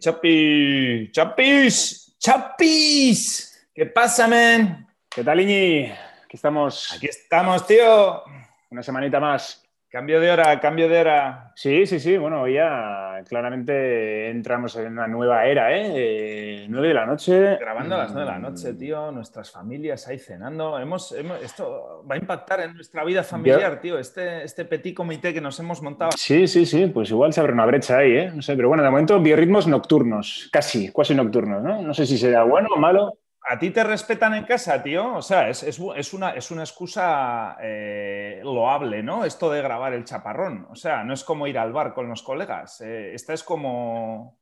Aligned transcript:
Chapi, 0.00 1.10
chapi, 1.12 1.12
chapis, 1.12 2.16
chapis. 2.18 3.68
¿Qué 3.74 3.84
pasa, 3.84 4.26
men? 4.26 4.86
¿Qué 5.10 5.22
tal, 5.22 5.40
Iñi? 5.40 5.92
Aquí 6.24 6.36
estamos. 6.36 6.94
Aquí 6.94 7.06
estamos, 7.06 7.66
tío. 7.66 8.22
Una 8.70 8.82
semanita 8.82 9.20
más. 9.20 9.59
Cambio 9.90 10.20
de 10.20 10.30
hora, 10.30 10.60
cambio 10.60 10.88
de 10.88 11.00
hora. 11.00 11.50
Sí, 11.56 11.84
sí, 11.84 11.98
sí. 11.98 12.16
Bueno, 12.16 12.42
hoy 12.42 12.54
ya 12.54 13.24
claramente 13.28 14.30
entramos 14.30 14.76
en 14.76 14.92
una 14.92 15.08
nueva 15.08 15.44
era, 15.46 15.76
¿eh? 15.76 16.64
Nueve 16.68 16.88
de 16.88 16.94
la 16.94 17.06
noche. 17.06 17.56
Grabando 17.58 17.96
a 17.96 17.98
las 17.98 18.12
nueve 18.12 18.26
de 18.30 18.32
la 18.32 18.38
noche, 18.38 18.74
tío. 18.74 19.10
Nuestras 19.10 19.50
familias 19.50 20.06
ahí 20.06 20.20
cenando. 20.20 20.78
Hemos, 20.78 21.10
hemos- 21.10 21.42
esto 21.42 22.04
va 22.08 22.14
a 22.14 22.18
impactar 22.18 22.60
en 22.60 22.74
nuestra 22.74 23.02
vida 23.04 23.24
familiar, 23.24 23.80
tío. 23.80 23.98
Este, 23.98 24.44
este 24.44 24.64
petit 24.64 24.94
comité 24.94 25.34
que 25.34 25.40
nos 25.40 25.58
hemos 25.58 25.82
montado. 25.82 26.12
Sí, 26.16 26.46
sí, 26.46 26.66
sí. 26.66 26.86
Pues 26.86 27.10
igual 27.10 27.32
se 27.32 27.40
abre 27.40 27.52
una 27.52 27.66
brecha 27.66 27.98
ahí, 27.98 28.12
¿eh? 28.16 28.30
No 28.32 28.42
sé, 28.42 28.54
pero 28.54 28.68
bueno, 28.68 28.84
de 28.84 28.90
momento 28.90 29.18
biorritmos 29.18 29.66
nocturnos. 29.66 30.48
Casi, 30.52 30.92
cuasi 30.92 31.16
nocturnos, 31.16 31.64
¿no? 31.64 31.82
No 31.82 31.94
sé 31.94 32.06
si 32.06 32.16
será 32.16 32.44
bueno 32.44 32.68
o 32.76 32.78
malo. 32.78 33.18
¿A 33.48 33.58
ti 33.58 33.70
te 33.70 33.82
respetan 33.82 34.34
en 34.34 34.44
casa, 34.44 34.82
tío? 34.82 35.14
O 35.14 35.22
sea, 35.22 35.48
es, 35.48 35.62
es 35.62 35.80
es 35.96 36.12
una, 36.12 36.30
es 36.32 36.50
una 36.50 36.62
excusa 36.62 37.56
eh, 37.62 38.40
loable, 38.44 39.02
¿no? 39.02 39.24
Esto 39.24 39.50
de 39.50 39.62
grabar 39.62 39.92
el 39.94 40.04
chaparrón. 40.04 40.66
O 40.70 40.76
sea, 40.76 41.02
no 41.04 41.14
es 41.14 41.24
como 41.24 41.46
ir 41.46 41.58
al 41.58 41.72
bar 41.72 41.94
con 41.94 42.08
los 42.08 42.22
colegas. 42.22 42.80
eh, 42.82 43.12
esta 43.14 43.32
es 43.32 43.42
como... 43.42 44.38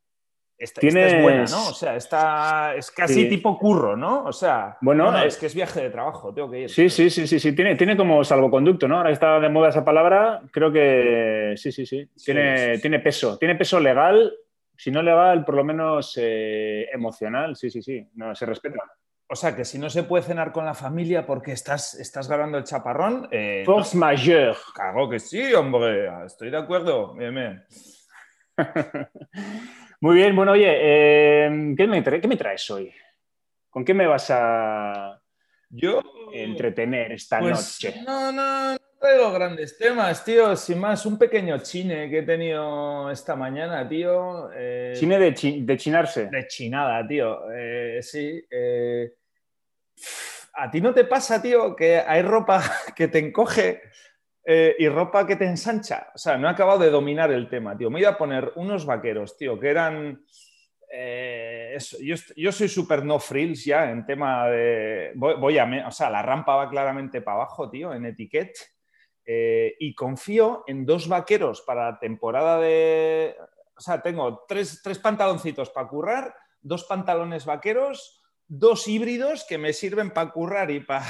Esta, 0.61 0.81
esta 0.85 1.01
es 1.07 1.23
buena, 1.23 1.45
Tienes- 1.45 1.51
¿no? 1.53 1.69
O 1.69 1.73
sea, 1.73 1.95
esta 1.95 2.75
es 2.75 2.91
casi 2.91 3.15
Sí. 3.15 3.29
tipo 3.29 3.57
curro, 3.57 3.97
¿no? 3.97 4.25
O 4.25 4.33
sea, 4.33 4.77
Bueno, 4.81 5.13
no, 5.13 5.19
eh, 5.23 5.29
es 5.29 5.37
que 5.37 5.47
es 5.47 5.55
viaje 5.55 5.81
de 5.83 5.91
trabajo, 5.91 6.35
tengo 6.35 6.51
que 6.51 6.63
ir. 6.63 6.69
Sí, 6.71 6.91
sí, 6.91 7.09
sí, 7.11 7.29
sí, 7.29 7.39
sí. 7.39 7.53
Tiene, 7.55 7.77
tiene 7.77 7.97
como 7.97 8.25
salvoconducto, 8.25 8.89
¿no? 8.89 8.97
Ahora 8.97 9.13
está 9.13 9.39
de 9.39 9.49
moda 9.49 9.69
esa 9.69 9.85
palabra. 9.85 10.41
Creo 10.51 10.73
que 10.73 11.55
sí, 11.57 11.71
sí, 11.71 11.87
sí. 11.87 12.05
Sí, 12.17 12.25
Tiene, 12.25 12.59
sí, 12.71 12.75
sí. 12.75 12.81
tiene 12.83 12.99
peso. 12.99 13.39
Tiene 13.39 13.55
peso 13.55 13.79
legal. 13.79 14.35
Si 14.81 14.93
no 14.93 15.03
legal, 15.03 15.45
por 15.45 15.57
lo 15.57 15.65
menos 15.65 16.17
eh, 16.23 16.87
emocional. 16.93 17.57
Sí, 17.57 17.69
sí, 17.69 17.83
sí. 17.83 18.09
No, 18.15 18.33
se 18.37 18.47
respeta. 18.47 18.79
O 19.29 19.35
sea, 19.35 19.55
que 19.57 19.65
si 19.65 19.77
no 19.77 19.91
se 19.91 20.05
puede 20.05 20.23
cenar 20.23 20.53
con 20.53 20.65
la 20.65 20.73
familia 20.73 21.27
porque 21.27 21.51
estás, 21.51 21.95
estás 21.95 22.29
grabando 22.29 22.59
el 22.59 22.65
chaparrón, 22.65 23.29
eh, 23.33 23.65
Force 23.67 23.97
majeure. 23.97 24.57
cago 24.75 25.11
que 25.11 25.19
sí, 25.19 25.53
hombre. 25.53 26.09
Estoy 26.25 26.51
de 26.51 26.59
acuerdo. 26.59 27.13
Bien, 27.15 27.35
bien. 27.35 27.65
Muy 30.01 30.15
bien, 30.15 30.37
bueno, 30.37 30.53
oye, 30.53 30.71
eh, 30.71 31.75
¿qué, 31.77 31.87
me 31.89 32.03
qué 32.03 32.29
me 32.29 32.37
traes 32.37 32.71
hoy? 32.71 32.93
¿Con 33.69 33.85
qué 33.85 33.95
me 33.95 34.07
vas 34.07 34.31
a 34.31 35.21
Yo... 35.71 36.01
entretener 36.33 37.11
esta 37.13 37.41
Pues, 37.41 37.81
noche? 37.83 38.01
No, 38.07 38.31
no, 38.31 38.73
no 38.75 38.79
traigo 39.01 39.33
grandes 39.33 39.77
temas, 39.79 40.25
tío. 40.25 40.55
Sin 40.57 40.79
más, 40.79 41.05
un 41.07 41.19
pequeño 41.19 41.59
chine 41.59 42.09
que 42.11 42.19
he 42.19 42.23
tenido 42.23 43.11
esta 43.11 43.37
mañana, 43.37 43.89
tío. 43.89 44.51
eh, 44.55 44.93
Cine 44.97 45.19
de, 45.19 45.35
chi- 45.35 45.63
de 45.63 45.77
chinarse. 45.77 46.27
de 46.27 46.47
chinada, 46.47 47.07
tío. 47.07 47.51
Eh, 47.53 47.99
sí. 48.03 48.43
eh, 48.51 49.13
¿A 50.55 50.71
ti 50.71 50.81
no 50.81 50.93
te 50.93 51.05
pasa, 51.05 51.41
tío, 51.41 51.75
que 51.77 51.99
hay 51.99 52.23
ropa 52.23 52.63
que 52.97 53.09
te 53.09 53.19
encoge 53.19 53.83
y 54.45 54.89
ropa 54.89 55.27
que 55.27 55.37
te 55.37 55.45
ensancha? 55.45 56.09
O 56.15 56.19
sea, 56.19 56.37
no 56.39 56.49
he 56.49 56.51
acabado 56.51 56.79
de 56.81 56.91
dominar 56.91 57.31
el 57.31 57.49
tema, 57.49 57.77
tío. 57.77 57.91
Me 57.91 58.01
iba 58.01 58.11
a 58.11 58.19
poner 58.19 58.53
unos 58.57 58.87
vaqueros, 58.87 59.37
tío, 59.37 59.59
que 59.61 59.69
eran... 59.69 60.25
eh, 60.91 61.75
eso, 61.77 61.99
yo, 62.01 62.51
soy 62.51 62.69
súper 62.69 63.05
no 63.05 63.19
frills 63.21 63.65
ya 63.65 63.91
en 63.91 64.07
tema 64.07 64.49
de... 64.49 65.13
Voy, 65.15 65.35
voy 65.39 65.59
a... 65.59 65.67
me- 65.67 65.85
O 65.85 65.91
sea, 65.91 66.09
la 66.11 66.23
rampa 66.23 66.57
va 66.57 66.71
claramente 66.71 67.21
para 67.21 67.37
abajo, 67.37 67.69
tío, 67.71 67.93
en 67.95 68.07
etiquet. 68.07 68.53
Eh, 69.31 69.77
y 69.79 69.95
confío 69.95 70.65
en 70.67 70.87
dos 70.87 71.07
vaqueros 71.07 71.61
para 71.61 71.91
la 71.91 71.99
temporada 71.99 72.59
de... 72.59 73.37
O 73.77 73.81
sea, 73.81 74.01
tengo 74.01 74.47
tres, 74.49 74.81
tres 74.83 74.99
pantaloncitos 74.99 75.69
para 75.69 75.87
currar, 75.87 76.35
dos 76.63 76.85
pantalones 76.85 77.45
vaqueros, 77.45 78.23
dos 78.47 78.89
híbridos 78.89 79.45
que 79.47 79.59
me 79.59 79.75
sirven 79.75 80.13
para 80.13 80.31
currar 80.31 80.71
y 80.71 80.81
para 80.81 81.05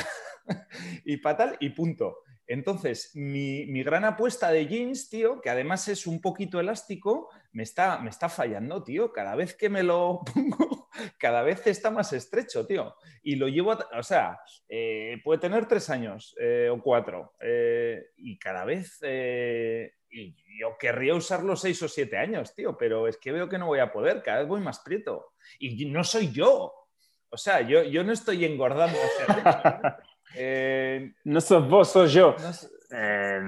y 1.05 1.19
pa 1.19 1.37
tal, 1.37 1.57
y 1.61 1.71
punto. 1.71 2.25
Entonces, 2.51 3.11
mi, 3.15 3.67
gran 3.83 4.07
apuesta 4.07 4.51
de 4.51 4.67
jeans, 4.67 5.11
tío, 5.11 5.41
que 5.43 5.51
además 5.51 5.87
es 5.89 6.07
un 6.07 6.21
poquito 6.23 6.59
elástico, 6.59 7.29
me 7.53 7.63
está, 7.63 7.99
me 7.99 8.09
está 8.09 8.31
fallando, 8.31 8.83
tío. 8.83 9.13
Cada 9.13 9.35
vez 9.37 9.55
que 9.55 9.69
me 9.69 9.83
lo 9.83 10.23
pongo, 10.35 10.89
cada 11.19 11.43
vez 11.43 11.67
está 11.67 11.91
más 11.91 12.15
estrecho, 12.15 12.67
tío. 12.67 12.95
Y 13.23 13.37
lo 13.37 13.49
llevo, 13.49 13.73
a- 13.73 13.87
o 13.99 14.03
sea, 14.03 14.41
eh, 14.67 15.19
puede 15.23 15.41
tener 15.41 15.67
tres 15.67 15.91
años 15.91 16.35
eh, 16.41 16.71
o 16.73 16.81
cuatro. 16.83 17.35
eh, 17.41 18.07
y 18.17 18.39
cada 18.39 18.65
vez, 18.65 18.99
y 20.11 20.35
yo 20.59 20.79
querría 20.79 21.15
usarlo 21.15 21.55
seis 21.55 21.83
o 21.83 21.89
siete 21.89 22.17
años, 22.17 22.55
tío, 22.55 22.79
pero 22.79 23.07
es 23.09 23.19
que 23.19 23.31
veo 23.31 23.47
que 23.47 23.59
no 23.59 23.67
voy 23.67 23.81
a 23.81 23.93
poder, 23.93 24.23
cada 24.23 24.39
vez 24.39 24.49
voy 24.49 24.61
más 24.63 24.81
prieto. 24.81 25.35
Y 25.59 25.85
no 25.85 26.03
soy 26.03 26.33
yo. 26.33 26.73
O 27.31 27.37
sea, 27.37 27.61
yo, 27.61 27.83
yo 27.83 28.03
no 28.05 28.13
estoy 28.15 28.47
engordando. 28.47 28.97
Eh, 30.35 31.13
No 31.25 31.41
sos 31.41 31.69
vos, 31.69 31.91
sos 31.91 32.13
yo. 32.13 32.37
no. 32.39 32.51
Eh, 32.91 33.41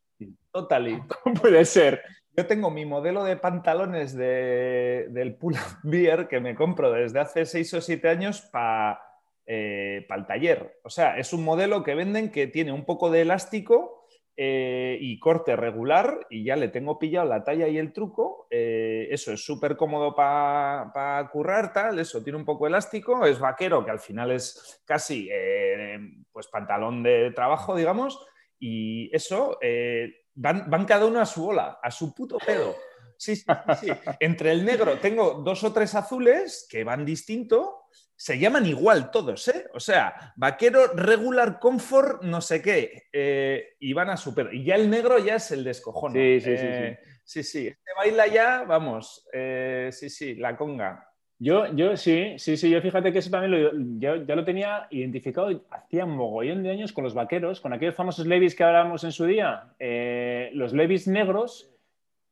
Totally. 0.51 1.01
¿Cómo 1.23 1.35
puede 1.35 1.65
ser? 1.65 2.01
Yo 2.35 2.47
tengo 2.47 2.71
mi 2.71 2.85
modelo 2.85 3.23
de 3.23 3.37
pantalones 3.37 4.15
de- 4.15 5.07
del 5.11 5.35
Pull 5.35 5.55
Beer 5.83 6.27
que 6.27 6.39
me 6.39 6.55
compro 6.55 6.91
desde 6.91 7.19
hace 7.19 7.45
6 7.45 7.73
o 7.75 7.81
7 7.81 8.09
años 8.09 8.41
para 8.41 8.99
el 9.45 10.25
taller. 10.27 10.79
O 10.83 10.89
sea, 10.89 11.17
es 11.17 11.33
un 11.33 11.43
modelo 11.43 11.83
que 11.83 11.95
venden 11.95 12.31
que 12.31 12.47
tiene 12.47 12.71
un 12.71 12.85
poco 12.85 13.11
de 13.11 13.21
elástico 13.21 14.07
eh, 14.35 14.97
y 14.99 15.19
corte 15.19 15.55
regular 15.55 16.25
y 16.29 16.43
ya 16.45 16.55
le 16.55 16.69
tengo 16.69 16.97
pillado 16.97 17.27
la 17.27 17.43
talla 17.43 17.67
y 17.67 17.77
el 17.77 17.93
truco. 17.93 18.47
Eh, 18.49 19.07
eso 19.11 19.31
es 19.33 19.45
súper 19.45 19.75
cómodo 19.77 20.15
para 20.15 21.29
currar, 21.31 21.71
tal. 21.73 21.99
Eso 21.99 22.23
tiene 22.23 22.39
un 22.39 22.45
poco 22.45 22.65
elástico, 22.65 23.25
es 23.25 23.37
vaquero, 23.39 23.85
que 23.85 23.91
al 23.91 23.99
final 23.99 24.31
es 24.31 24.81
casi 24.85 25.27
eh, 25.31 25.99
pues 26.31 26.47
pantalón 26.47 27.03
de 27.03 27.31
trabajo, 27.31 27.75
digamos. 27.75 28.25
Y 28.59 29.13
eso, 29.15 29.57
eh, 29.61 30.22
van, 30.35 30.69
van 30.69 30.85
cada 30.85 31.05
uno 31.05 31.19
a 31.19 31.25
su 31.25 31.43
bola, 31.43 31.79
a 31.81 31.91
su 31.91 32.13
puto 32.13 32.37
pedo. 32.37 32.75
Sí, 33.17 33.35
sí, 33.35 33.45
sí, 33.79 33.87
sí. 33.87 33.91
Entre 34.19 34.51
el 34.51 34.65
negro 34.65 34.99
tengo 34.99 35.35
dos 35.35 35.63
o 35.63 35.71
tres 35.71 35.95
azules 35.95 36.67
que 36.69 36.83
van 36.83 37.05
distinto, 37.05 37.83
se 38.15 38.37
llaman 38.37 38.65
igual 38.65 39.11
todos, 39.11 39.47
¿eh? 39.47 39.67
O 39.73 39.79
sea, 39.79 40.33
vaquero, 40.35 40.87
regular, 40.93 41.59
comfort, 41.59 42.23
no 42.23 42.41
sé 42.41 42.61
qué, 42.61 43.03
eh, 43.11 43.75
y 43.79 43.93
van 43.93 44.09
a 44.09 44.17
su 44.17 44.33
pedo. 44.33 44.51
Y 44.51 44.63
ya 44.63 44.75
el 44.75 44.89
negro 44.89 45.19
ya 45.19 45.35
es 45.35 45.51
el 45.51 45.63
descojono. 45.63 46.15
Sí, 46.15 46.39
sí, 46.39 46.57
sí, 46.57 46.65
Eh, 46.65 46.99
sí, 47.23 47.43
sí. 47.43 47.67
Este 47.67 47.91
baila 47.97 48.27
ya, 48.27 48.63
vamos, 48.63 49.27
eh, 49.33 49.89
sí, 49.91 50.09
sí, 50.09 50.35
la 50.35 50.55
conga. 50.55 51.12
Yo, 51.39 51.73
yo 51.75 51.97
sí, 51.97 52.35
sí, 52.37 52.55
sí, 52.55 52.69
yo 52.69 52.81
fíjate 52.81 53.11
que 53.11 53.19
eso 53.19 53.29
también 53.29 53.51
lo, 53.51 53.71
yo, 53.99 54.23
ya 54.23 54.35
lo 54.35 54.45
tenía 54.45 54.87
identificado 54.91 55.49
hacía 55.71 56.05
un 56.05 56.15
mogollón 56.15 56.63
de 56.63 56.71
años 56.71 56.93
con 56.93 57.03
los 57.03 57.13
vaqueros, 57.13 57.59
con 57.59 57.73
aquellos 57.73 57.95
famosos 57.95 58.25
levis 58.27 58.55
que 58.55 58.63
hablábamos 58.63 59.03
en 59.03 59.11
su 59.11 59.25
día, 59.25 59.73
eh, 59.79 60.51
los 60.53 60.73
levis 60.73 61.07
negros, 61.07 61.73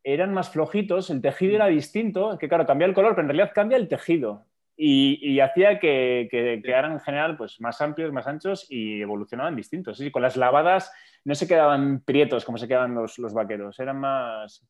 eran 0.03 0.33
más 0.33 0.49
flojitos, 0.49 1.09
el 1.09 1.21
tejido 1.21 1.55
era 1.55 1.67
distinto, 1.67 2.37
que 2.37 2.47
claro, 2.47 2.65
cambia 2.65 2.87
el 2.87 2.93
color, 2.93 3.11
pero 3.11 3.23
en 3.23 3.29
realidad 3.29 3.51
cambia 3.53 3.77
el 3.77 3.87
tejido. 3.87 4.45
Y, 4.83 5.39
hacía 5.39 5.79
que, 5.79 6.27
quedaran 6.31 6.93
en 6.93 6.99
general 7.01 7.37
pues, 7.37 7.61
más 7.61 7.81
amplios, 7.81 8.11
más 8.11 8.25
anchos 8.25 8.65
y 8.67 8.99
evolucionaban 8.99 9.55
distintos. 9.55 9.99
Sí, 9.99 10.09
con 10.09 10.23
las 10.23 10.37
lavadas 10.37 10.91
no 11.23 11.35
se 11.35 11.47
quedaban 11.47 11.99
prietos 11.99 12.45
como 12.45 12.57
se 12.57 12.67
quedaban 12.67 12.95
los, 12.95 13.19
los 13.19 13.33
vaqueros, 13.33 13.79
eran 13.79 13.99
más... 13.99 14.65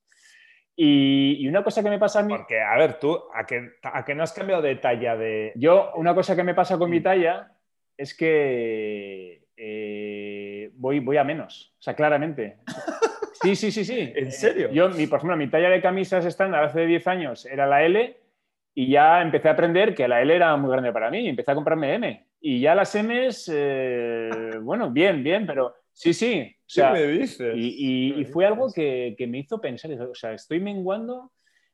Y, 0.76 1.48
una 1.48 1.64
cosa 1.64 1.84
que 1.84 1.90
me 1.90 2.00
pasa 2.00 2.20
a 2.20 2.24
mí... 2.24 2.34
Porque, 2.36 2.60
a 2.60 2.76
ver, 2.78 3.00
tú, 3.00 3.20
¿a 3.34 3.46
qué 3.46 3.72
a 3.84 4.14
no 4.16 4.24
has 4.24 4.34
cambiado 4.34 4.62
de 4.62 4.76
talla 4.76 5.16
de...? 5.16 5.52
Yo, 5.56 5.92
una 5.96 6.16
cosa 6.16 6.36
que 6.36 6.44
me 6.44 6.56
pasa 6.56 6.78
con 6.78 6.90
mi 6.90 7.00
mm. 7.00 7.04
talla 7.04 7.52
es 7.98 8.16
que 8.16 9.44
eh, 9.56 10.72
voy, 10.74 11.00
voy 11.00 11.18
a 11.18 11.24
menos, 11.24 11.76
o 11.78 11.82
sea, 11.82 11.94
claramente. 11.94 12.58
Sí, 13.42 13.56
sí, 13.56 13.72
sí, 13.72 13.86
sí. 13.86 14.12
¿En 14.16 14.32
serio? 14.32 14.72
Yo, 14.72 14.90
mi, 14.90 15.08
por 15.08 15.18
ejemplo, 15.18 15.38
mi 15.38 15.50
talla 15.50 15.70
de 15.70 15.82
camisas 15.82 16.26
estándar 16.26 16.64
hace 16.64 16.86
10 16.86 17.08
años 17.08 17.46
era 17.46 17.68
la 17.68 17.84
L 17.84 18.18
y 18.74 18.90
ya 18.90 19.22
empecé 19.22 19.50
a 19.50 19.52
aprender 19.52 19.94
que 19.94 20.08
la 20.08 20.22
L 20.22 20.34
era 20.34 20.56
muy 20.58 20.72
grande 20.72 20.92
para 20.92 21.12
mí. 21.12 21.28
Empecé 21.28 21.52
a 21.52 21.56
comprarme 21.56 21.94
M. 21.96 22.26
Y 22.44 22.60
ya 22.60 22.74
las 22.74 22.96
M's, 22.96 23.50
eh, 23.54 24.30
bueno, 24.62 24.90
bien, 24.90 25.24
bien, 25.24 25.46
pero 25.46 25.76
sí, 25.94 26.14
sí. 26.14 26.54
O 26.60 26.74
sea, 26.74 26.92
me 26.92 27.06
dices? 27.06 27.54
Y, 27.56 28.26
fue 28.26 28.46
algo 28.46 28.72
que, 28.74 29.16
me 29.30 29.40
hizo 29.40 29.62
pensar. 29.62 29.92
O 30.02 30.16
sea, 30.16 30.34
estoy 30.34 30.60
menguando. 30.60 31.32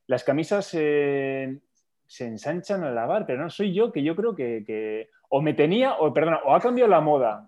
Las 0.08 0.24
camisas 0.24 0.70
eh, 0.74 1.58
se 2.06 2.26
ensanchan 2.26 2.84
al 2.84 2.96
lavar, 2.96 3.26
pero 3.26 3.44
no 3.44 3.50
soy 3.50 3.74
yo, 3.74 3.92
que 3.92 4.04
yo 4.04 4.16
creo 4.16 4.36
que, 4.36 5.10
o 5.30 5.42
me 5.42 5.54
tenía, 5.54 5.96
o 5.96 6.14
perdona, 6.14 6.40
o 6.46 6.56
ha 6.56 6.62
cambiado 6.62 6.90
la 6.90 7.02
moda 7.02 7.46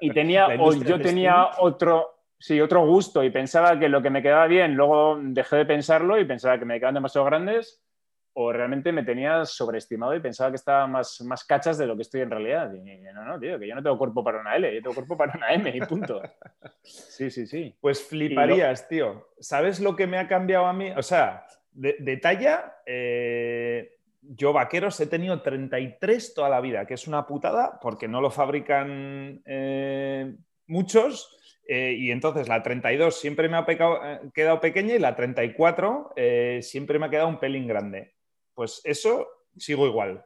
y 0.00 0.10
tenía, 0.12 0.46
o 0.58 0.74
yo 0.74 1.00
tenía 1.00 1.50
otro, 1.58 2.20
sí, 2.38 2.60
otro 2.60 2.86
gusto 2.86 3.24
y 3.24 3.30
pensaba 3.30 3.78
que 3.78 3.88
lo 3.88 4.02
que 4.02 4.10
me 4.10 4.22
quedaba 4.22 4.46
bien, 4.46 4.74
luego 4.74 5.18
dejé 5.22 5.56
de 5.56 5.66
pensarlo 5.66 6.20
y 6.20 6.26
pensaba 6.26 6.58
que 6.58 6.66
me 6.66 6.78
quedaban 6.78 6.94
demasiado 6.94 7.24
grandes 7.24 7.83
o 8.36 8.52
realmente 8.52 8.90
me 8.90 9.04
tenía 9.04 9.44
sobreestimado 9.44 10.14
y 10.14 10.20
pensaba 10.20 10.50
que 10.50 10.56
estaba 10.56 10.86
más, 10.88 11.20
más 11.20 11.44
cachas 11.44 11.78
de 11.78 11.86
lo 11.86 11.94
que 11.94 12.02
estoy 12.02 12.22
en 12.22 12.30
realidad. 12.30 12.72
Y, 12.74 12.80
no, 13.12 13.24
no, 13.24 13.38
tío, 13.38 13.58
que 13.58 13.68
yo 13.68 13.74
no 13.76 13.82
tengo 13.82 13.96
cuerpo 13.96 14.24
para 14.24 14.40
una 14.40 14.56
L, 14.56 14.74
yo 14.74 14.82
tengo 14.82 14.94
cuerpo 14.94 15.16
para 15.16 15.32
una 15.36 15.54
M 15.54 15.70
y 15.74 15.80
punto. 15.80 16.20
Sí, 16.82 17.30
sí, 17.30 17.46
sí. 17.46 17.76
Pues 17.80 18.02
fliparías, 18.02 18.88
tío. 18.88 19.28
¿Sabes 19.38 19.78
lo 19.80 19.94
que 19.94 20.08
me 20.08 20.18
ha 20.18 20.26
cambiado 20.26 20.66
a 20.66 20.72
mí? 20.72 20.90
O 20.96 21.02
sea, 21.02 21.46
de, 21.72 22.16
talla, 22.16 22.76
eh, 22.86 23.98
yo 24.20 24.52
vaqueros 24.52 24.98
he 25.00 25.06
tenido 25.06 25.40
33 25.40 26.34
toda 26.34 26.48
la 26.48 26.60
vida, 26.60 26.86
que 26.86 26.94
es 26.94 27.06
una 27.06 27.26
putada 27.26 27.78
porque 27.80 28.08
no 28.08 28.20
lo 28.20 28.30
fabrican 28.30 29.42
eh, 29.44 30.34
muchos. 30.66 31.30
Eh, 31.66 31.94
y 31.98 32.10
entonces 32.10 32.46
la 32.48 32.62
32 32.62 33.18
siempre 33.18 33.48
me 33.48 33.56
ha 33.56 33.64
quedado 34.34 34.60
pequeña 34.60 34.96
y 34.96 34.98
la 34.98 35.16
34 35.16 36.12
siempre 36.60 36.98
me 36.98 37.06
ha 37.06 37.10
quedado 37.10 37.28
un 37.28 37.38
pelín 37.38 37.66
grande. 37.66 38.12
Pues 38.54 38.80
eso 38.84 39.28
sigo 39.56 39.86
igual. 39.86 40.24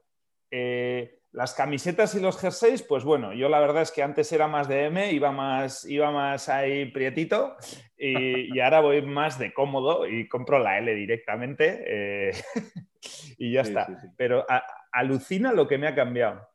Eh, 0.50 1.18
las 1.32 1.54
camisetas 1.54 2.14
y 2.14 2.20
los 2.20 2.38
jerseys, 2.38 2.82
pues 2.82 3.04
bueno, 3.04 3.34
yo 3.34 3.48
la 3.48 3.60
verdad 3.60 3.82
es 3.82 3.92
que 3.92 4.02
antes 4.02 4.32
era 4.32 4.48
más 4.48 4.66
de 4.66 4.86
M, 4.86 5.12
iba 5.12 5.30
más, 5.30 5.84
iba 5.84 6.10
más 6.10 6.48
ahí 6.48 6.86
prietito 6.86 7.56
y, 7.96 8.58
ahora 8.60 8.80
voy 8.80 9.02
más 9.02 9.38
de 9.38 9.52
cómodo 9.52 10.06
y 10.06 10.26
compro 10.26 10.58
la 10.58 10.78
L 10.78 10.94
directamente 10.94 11.84
eh, 11.86 12.32
y 13.38 13.52
ya 13.52 13.60
está. 13.60 13.86
Pero 14.16 14.46
alucina 14.90 15.52
lo 15.52 15.68
que 15.68 15.78
me 15.78 15.86
ha 15.86 15.94
cambiado. 15.94 16.48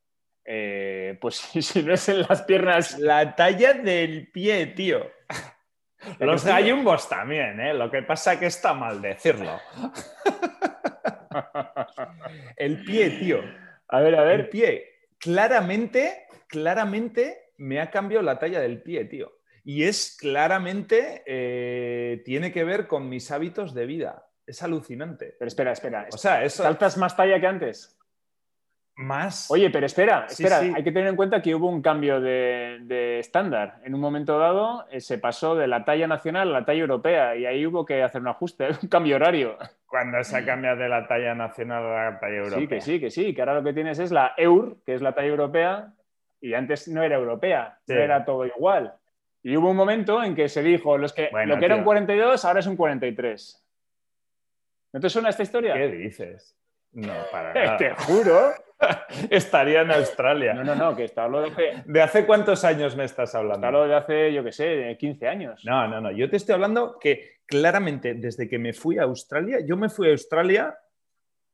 Eh, 0.45 1.17
pues 1.21 1.35
si 1.61 1.83
no 1.83 1.93
es 1.93 2.09
en 2.09 2.21
las 2.21 2.41
piernas. 2.43 2.99
La 2.99 3.35
talla 3.35 3.73
del 3.73 4.29
pie, 4.31 4.67
tío. 4.67 5.09
Los 6.19 6.43
gallumbos 6.43 7.07
también, 7.07 7.59
¿eh? 7.61 7.73
Lo 7.73 7.89
que 7.89 8.03
pasa 8.03 8.33
es 8.33 8.39
que 8.39 8.45
está 8.47 8.73
mal 8.73 9.01
decirlo. 9.01 9.59
el 12.57 12.83
pie, 12.83 13.09
tío. 13.11 13.41
A 13.87 13.99
ver, 14.01 14.15
a 14.15 14.23
ver. 14.23 14.39
El 14.41 14.49
pie. 14.49 14.89
Claramente, 15.17 16.25
claramente 16.47 17.51
me 17.57 17.79
ha 17.79 17.89
cambiado 17.89 18.23
la 18.23 18.39
talla 18.39 18.59
del 18.59 18.81
pie, 18.81 19.05
tío. 19.05 19.31
Y 19.63 19.83
es 19.83 20.17
claramente, 20.19 21.23
eh, 21.25 22.21
tiene 22.25 22.51
que 22.51 22.63
ver 22.63 22.87
con 22.87 23.07
mis 23.07 23.31
hábitos 23.31 23.73
de 23.73 23.85
vida. 23.85 24.27
Es 24.45 24.61
alucinante. 24.61 25.35
Pero 25.39 25.47
espera, 25.47 25.71
espera. 25.71 26.07
O 26.11 26.17
sea, 26.17 26.43
eso... 26.43 26.63
¿Saltas 26.63 26.97
más 26.97 27.15
talla 27.15 27.39
que 27.39 27.47
antes? 27.47 27.97
Más. 28.95 29.49
Oye, 29.49 29.71
pero 29.71 29.87
espera, 29.87 30.27
espera, 30.29 30.59
hay 30.59 30.83
que 30.83 30.91
tener 30.91 31.07
en 31.07 31.15
cuenta 31.15 31.41
que 31.41 31.55
hubo 31.55 31.67
un 31.67 31.81
cambio 31.81 32.21
de, 32.21 33.17
estándar. 33.19 33.79
En 33.83 33.95
un 33.95 33.99
momento 33.99 34.37
dado 34.37 34.85
eh, 34.91 34.99
se 34.99 35.17
pasó 35.17 35.55
de 35.55 35.67
la 35.67 35.83
talla 35.83 36.07
nacional 36.07 36.49
a 36.49 36.59
la 36.59 36.65
talla 36.65 36.81
europea 36.81 37.35
y 37.35 37.47
ahí 37.47 37.65
hubo 37.65 37.85
que 37.85 38.03
hacer 38.03 38.21
un 38.21 38.27
ajuste, 38.27 38.67
un 38.83 38.89
cambio 38.89 39.15
horario. 39.15 39.57
Cuando 39.87 40.23
se 40.23 40.45
cambia 40.45 40.75
de 40.75 40.89
la 40.89 41.07
talla 41.07 41.33
nacional 41.33 41.83
a 41.85 42.11
la 42.11 42.19
talla 42.19 42.37
europea. 42.37 42.59
Sí, 42.59 42.67
que 42.67 42.81
sí, 42.81 42.99
que 42.99 43.09
sí, 43.09 43.33
que 43.33 43.41
ahora 43.41 43.55
lo 43.55 43.63
que 43.63 43.73
tienes 43.73 43.97
es 43.97 44.11
la 44.11 44.33
EUR, 44.37 44.77
que 44.85 44.93
es 44.93 45.01
la 45.01 45.13
talla 45.13 45.27
europea, 45.27 45.93
y 46.39 46.53
antes 46.53 46.87
no 46.87 47.01
era 47.01 47.15
europea, 47.15 47.79
no 47.87 47.95
era 47.95 48.25
todo 48.25 48.45
igual. 48.45 48.93
Y 49.41 49.57
hubo 49.57 49.71
un 49.71 49.75
momento 49.75 50.23
en 50.23 50.35
que 50.35 50.49
se 50.49 50.61
dijo, 50.61 50.97
los 50.97 51.13
que, 51.13 51.29
lo 51.45 51.57
que 51.57 51.65
era 51.65 51.75
un 51.75 51.83
42 51.83 52.45
ahora 52.45 52.59
es 52.59 52.67
un 52.67 52.75
43. 52.75 53.65
¿No 54.93 54.99
te 54.99 55.09
suena 55.09 55.29
esta 55.29 55.43
historia? 55.43 55.73
¿Qué 55.73 55.87
dices? 55.89 56.55
No, 56.93 57.13
para 57.31 57.53
nada. 57.65 57.77
Te 57.77 57.93
juro. 57.95 58.53
Estaría 59.29 59.81
en 59.81 59.91
Australia. 59.91 60.53
No, 60.53 60.63
no, 60.63 60.75
no, 60.75 60.95
que 60.95 61.05
está 61.05 61.29
de 61.29 61.47
hace... 61.47 61.83
¿De 61.85 62.01
hace 62.01 62.25
cuántos 62.25 62.63
años 62.63 62.95
me 62.95 63.05
estás 63.05 63.33
hablando? 63.35 63.65
Está 63.67 63.87
de 63.87 63.95
hace, 63.95 64.33
yo 64.33 64.43
qué 64.43 64.51
sé, 64.51 64.97
15 64.99 65.27
años. 65.27 65.61
No, 65.65 65.87
no, 65.87 66.01
no. 66.01 66.11
Yo 66.11 66.29
te 66.29 66.37
estoy 66.37 66.53
hablando 66.55 66.97
que 66.99 67.37
claramente 67.45 68.13
desde 68.15 68.49
que 68.49 68.59
me 68.59 68.73
fui 68.73 68.97
a 68.97 69.03
Australia, 69.03 69.59
yo 69.65 69.77
me 69.77 69.89
fui 69.89 70.07
a 70.07 70.11
Australia 70.11 70.77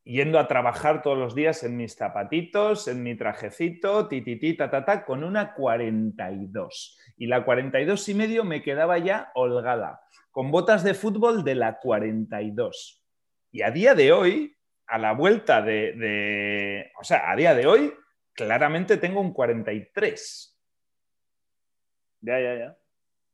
yendo 0.04 0.40
a 0.40 0.48
trabajar 0.48 1.04
todos 1.04 1.18
los 1.18 1.36
días 1.36 1.64
en 1.64 1.78
mis 1.78 1.96
zapatitos, 1.96 2.88
en 2.88 3.04
mi 3.04 3.16
trajecito, 3.16 4.08
tititi, 4.08 4.56
ta, 4.56 4.70
ta, 4.72 4.84
ta, 4.84 5.06
con 5.06 5.24
una 5.24 5.54
42. 5.54 6.98
Y 7.18 7.28
la 7.28 7.46
42 7.46 8.10
y 8.10 8.14
medio 8.16 8.44
me 8.44 8.64
quedaba 8.64 8.98
ya 8.98 9.32
holgada, 9.36 10.02
con 10.32 10.50
botas 10.50 10.84
de 10.84 10.96
fútbol 10.96 11.44
de 11.44 11.56
la 11.56 11.80
42. 11.80 13.04
Y 13.52 13.62
a 13.62 13.70
día 13.70 13.94
de 13.94 14.12
hoy, 14.12 14.58
a 14.90 14.98
la 14.98 15.14
vuelta 15.14 15.62
de, 15.62 16.92
o 17.00 17.04
sea, 17.04 17.30
a 17.30 17.36
día 17.36 17.54
de 17.54 17.68
hoy, 17.68 17.94
claramente 18.34 18.98
tengo 18.98 19.22
un 19.22 19.34
43. 19.34 20.58
Ya, 22.22 22.40
ya, 22.40 22.56
ya. 22.56 22.76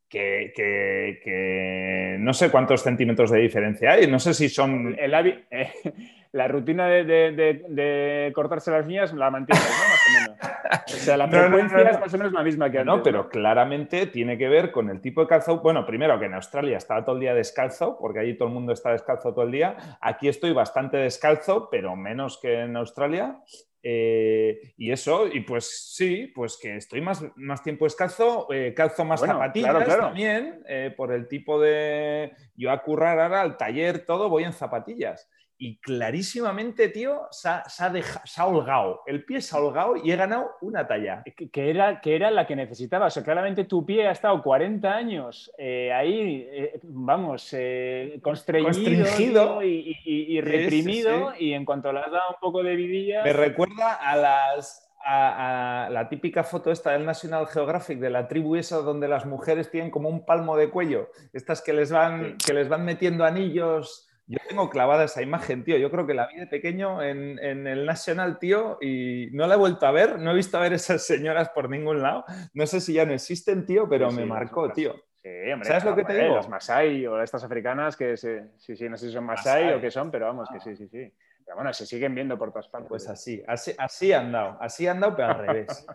Que, 0.08 2.16
no 2.20 2.34
sé 2.34 2.50
cuántos 2.50 2.82
centímetros 2.82 3.32
de 3.32 3.40
diferencia 3.40 3.92
hay, 3.92 4.08
no 4.08 4.20
sé 4.20 4.34
si 4.34 4.48
son... 4.48 4.98
El, 4.98 5.14
eh, 5.14 5.74
la 6.32 6.48
rutina 6.48 6.88
de, 6.88 8.32
cortarse 8.34 8.72
las 8.72 8.86
uñas 8.86 9.14
la 9.14 9.30
mantienes, 9.30 9.66
¿no? 9.66 9.90
Más 9.90 10.08
o 10.08 10.12
menos. 10.14 10.38
O 10.86 10.98
sea, 10.98 11.18
la 11.18 11.28
frecuencia 11.28 11.82
es 11.90 12.00
más 12.00 12.14
o 12.14 12.18
menos 12.18 12.34
la 12.34 12.44
misma 12.44 12.72
que 12.72 12.80
antes. 12.80 12.96
No, 12.96 13.04
pero 13.04 13.30
claramente 13.30 14.08
tiene 14.08 14.38
que 14.38 14.48
ver 14.48 14.72
con 14.72 14.90
el 14.90 15.02
tipo 15.02 15.22
de 15.22 15.28
calzado. 15.28 15.62
Bueno, 15.62 15.86
primero 15.86 16.20
que 16.20 16.26
en 16.26 16.34
Australia 16.34 16.78
estaba 16.78 17.04
todo 17.04 17.16
el 17.16 17.22
día 17.22 17.34
descalzo, 17.34 17.98
porque 18.00 18.20
allí 18.20 18.38
todo 18.38 18.48
el 18.48 18.54
mundo 18.54 18.74
está 18.74 18.92
descalzo 18.92 19.34
todo 19.34 19.46
el 19.46 19.52
día. 19.52 19.98
Aquí 20.02 20.28
estoy 20.28 20.54
bastante 20.54 20.98
descalzo, 20.98 21.70
pero 21.70 21.96
menos 21.96 22.40
que 22.40 22.62
en 22.62 22.76
Australia. 22.78 23.40
Eh, 23.88 24.74
y 24.78 24.92
eso, 24.92 25.28
y 25.28 25.42
pues 25.42 25.94
sí, 25.94 26.32
pues 26.34 26.58
que 26.60 26.76
estoy 26.78 27.02
más, 27.02 27.24
más 27.36 27.62
tiempo 27.62 27.86
descalzo, 27.86 28.48
eh, 28.52 28.74
calzo 28.76 29.06
más 29.06 29.22
zapatillas 29.22 29.88
también, 29.88 30.64
eh, 30.68 30.92
por 30.98 31.14
el 31.14 31.28
tipo 31.28 31.62
de... 31.62 32.34
Yo 32.56 32.72
a 32.72 32.82
currar 32.82 33.20
ahora 33.20 33.42
al 33.42 33.58
taller, 33.58 34.04
todo, 34.04 34.28
voy 34.28 34.44
en 34.44 34.54
zapatillas 34.54 35.30
y 35.58 35.78
clarísimamente, 35.78 36.90
tío, 36.90 37.28
se 37.32 37.48
ha, 37.48 38.46
holgado. 38.46 39.02
El 39.06 39.24
pie 39.24 39.40
se 39.40 39.56
ha 39.56 39.60
holgado 39.60 39.96
y 39.96 40.12
he 40.12 40.16
ganado 40.16 40.52
una 40.62 40.86
talla. 40.86 41.24
Que, 41.52 41.70
era, 41.70 42.02
que 42.02 42.16
era 42.16 42.30
la 42.30 42.46
que 42.46 42.58
necesitaba. 42.58 43.06
O 43.06 43.10
sea, 43.10 43.24
claramente 43.24 43.64
tu 43.64 43.86
pie 43.86 44.08
ha 44.08 44.12
estado 44.12 44.42
40 44.44 44.94
años 44.94 45.52
eh, 45.58 45.94
ahí, 45.94 46.46
eh, 46.52 46.80
vamos, 46.84 47.50
eh, 47.54 48.20
constreñido, 48.22 49.64
y, 49.64 50.42
reprimido. 50.42 51.34
Y 51.40 51.54
en 51.54 51.64
cuanto 51.64 51.94
le 51.94 52.00
has 52.00 52.12
dado 52.12 52.32
un 52.32 52.40
poco 52.42 52.62
de 52.62 52.76
vidilla. 52.76 53.24
Me 53.24 53.34
recuerda 53.34 53.94
a 53.94 54.16
las. 54.16 54.82
A, 55.08 55.88
la 55.92 56.10
típica 56.10 56.44
foto 56.44 56.72
esta 56.72 56.94
del 56.94 57.06
National 57.06 57.46
Geographic 57.46 58.00
de 58.00 58.10
la 58.10 58.28
tribu 58.28 58.56
esa 58.56 58.78
donde 58.78 59.08
las 59.08 59.28
mujeres 59.28 59.70
tienen 59.70 59.92
como 59.92 60.10
un 60.10 60.26
palmo 60.26 60.58
de 60.58 60.72
cuello, 60.72 61.12
estas 61.32 61.62
que 61.62 61.74
les 61.74 61.92
van, 61.92 62.38
que 62.44 62.56
les 62.56 62.68
van 62.70 62.84
metiendo 62.84 63.24
anillos 63.24 64.10
yo 64.28 64.40
tengo 64.48 64.70
clavada 64.70 65.04
esa 65.04 65.22
imagen, 65.22 65.64
tío. 65.64 65.78
Yo 65.78 65.92
creo 65.92 66.08
que 66.08 66.16
la 66.16 66.28
vi 66.28 66.38
de 66.38 66.48
pequeño 66.48 67.04
en, 67.04 67.38
el 67.40 67.86
National, 67.86 68.40
tío, 68.40 68.80
y 68.82 69.30
no 69.34 69.46
la 69.46 69.54
he 69.54 69.58
vuelto 69.58 69.86
a 69.86 69.92
ver. 69.92 70.20
No 70.20 70.32
he 70.32 70.36
visto 70.36 70.58
a 70.58 70.62
ver 70.62 70.74
esas 70.74 71.06
señoras 71.06 71.50
por 71.50 71.70
ningún 71.70 72.02
lado. 72.02 72.26
No 72.54 72.66
sé 72.66 72.82
si 72.82 72.94
ya 72.94 73.06
no 73.06 73.14
existen, 73.14 73.66
tío, 73.66 73.88
pero 73.88 74.12
me 74.12 74.26
marcó, 74.26 74.72
tío. 74.72 74.96
Sí, 75.22 75.30
hombre, 75.52 75.68
¿Sabes 75.68 75.86
lo 75.86 75.96
que 75.96 76.04
te 76.04 76.14
digo? 76.14 76.36
Los 76.36 76.50
Masai 76.50 77.06
o 77.08 77.22
estas 77.22 77.44
africanas 77.44 77.96
que 77.96 78.16
sí, 78.16 78.30
sí, 78.58 78.90
no 78.90 78.98
sé 78.98 79.08
si 79.08 79.14
son 79.14 79.24
Masai, 79.24 79.74
o 79.74 79.82
qué 79.82 79.90
son, 79.90 80.12
pero 80.12 80.28
vamos, 80.28 80.50
que 80.50 80.60
sí, 80.60 80.76
sí, 80.76 80.88
sí. 80.88 81.12
Pero 81.44 81.58
bueno, 81.58 81.74
se 81.74 81.86
siguen 81.86 82.16
viendo 82.16 82.38
por 82.38 82.52
todas 82.52 82.68
partes. 82.68 82.90
Pues 82.90 83.08
así, 83.08 83.44
así, 83.48 83.74
así 83.78 84.12
han 84.12 84.32
dado, 84.32 84.58
así 84.60 84.88
han 84.88 85.00
dado, 85.00 85.16
pero 85.16 85.30
al 85.30 85.48
revés. 85.48 85.86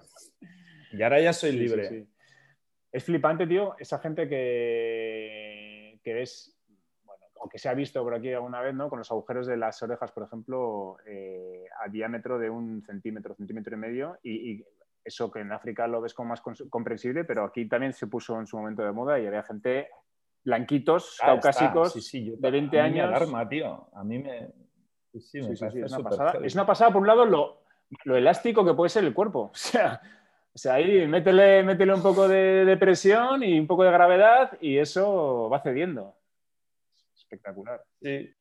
y 0.92 1.02
ahora 1.02 1.20
ya 1.20 1.32
soy 1.32 1.52
libre. 1.52 2.06
Es 2.92 3.04
flipante, 3.04 3.46
tío, 3.46 3.76
esa 3.78 3.98
gente 3.98 4.28
que, 4.28 6.00
que 6.02 6.14
ves 6.14 6.59
o 7.42 7.48
que 7.48 7.58
se 7.58 7.68
ha 7.68 7.74
visto 7.74 8.02
por 8.02 8.14
aquí 8.14 8.32
alguna 8.32 8.60
vez, 8.60 8.74
¿no? 8.74 8.88
Con 8.88 8.98
los 8.98 9.10
agujeros 9.10 9.46
de 9.46 9.56
las 9.56 9.82
orejas, 9.82 10.12
por 10.12 10.24
ejemplo, 10.24 10.98
eh, 11.06 11.64
a 11.82 11.88
diámetro 11.88 12.38
de 12.38 12.50
un 12.50 12.82
centímetro, 12.82 13.34
centímetro 13.34 13.74
y 13.74 13.78
medio, 13.78 14.18
y, 14.22 14.64
eso 15.02 15.30
que 15.30 15.40
en 15.40 15.50
África 15.50 15.86
lo 15.86 16.02
ves 16.02 16.12
como 16.12 16.28
más 16.28 16.42
comprensible, 16.42 17.24
pero 17.24 17.42
aquí 17.42 17.66
también 17.66 17.94
se 17.94 18.06
puso 18.06 18.38
en 18.38 18.46
su 18.46 18.58
momento 18.58 18.84
de 18.84 18.92
moda 18.92 19.18
y 19.18 19.26
había 19.26 19.42
gente 19.42 19.88
blanquitos, 20.44 21.16
caucásicos, 21.18 22.12
de 22.12 22.50
20 22.50 22.78
años. 22.78 23.08
alarma, 23.08 23.48
tío. 23.48 23.88
A 23.94 24.04
mí 24.04 24.18
me. 24.18 24.52
Sí, 25.18 25.40
me 25.40 25.54
es, 25.54 25.62
una 25.62 26.02
pasada. 26.02 26.34
es 26.44 26.54
una 26.54 26.66
pasada, 26.66 26.90
por 26.92 27.00
un 27.00 27.06
lado, 27.06 27.24
lo, 27.24 27.62
lo 28.04 28.14
elástico 28.14 28.62
que 28.62 28.74
puede 28.74 28.90
ser 28.90 29.04
el 29.04 29.14
cuerpo. 29.14 29.50
O 29.54 29.56
sea, 29.56 30.02
o 30.52 30.58
sea, 30.58 30.74
ahí 30.74 31.06
métele, 31.06 31.62
métele 31.62 31.94
un 31.94 32.02
poco 32.02 32.26
de, 32.28 32.76
presión 32.78 33.42
y 33.42 33.58
un 33.58 33.66
poco 33.66 33.84
de 33.84 33.92
gravedad 33.92 34.58
y 34.60 34.78
eso 34.78 35.48
va 35.48 35.62
cediendo. 35.62 36.16
Espectacular. 37.30 37.80
Sí. 38.02 38.34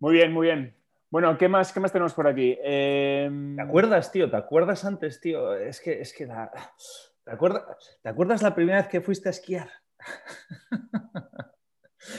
Muy 0.00 0.12
bien, 0.12 0.32
muy 0.32 0.48
bien. 0.48 0.76
Bueno, 1.10 1.38
¿qué 1.38 1.48
más, 1.48 1.72
qué 1.72 1.80
más 1.80 1.90
tenemos 1.90 2.12
por 2.12 2.26
aquí? 2.26 2.58
Em, 2.62 3.56
¿Te 3.56 3.62
acuerdas, 3.62 4.12
tío? 4.12 4.30
¿Te 4.30 4.36
acuerdas 4.36 4.84
antes, 4.84 5.18
tío? 5.18 5.54
Es 5.54 5.80
que, 5.80 6.02
es 6.02 6.12
que 6.12 6.26
¿Te, 6.26 7.30
acuerdas, 7.30 7.64
¿Te 8.02 8.08
acuerdas 8.10 8.42
la 8.42 8.54
primera 8.54 8.78
vez 8.78 8.88
que 8.88 9.00
fuiste 9.00 9.28
a 9.28 9.30
esquiar? 9.30 9.70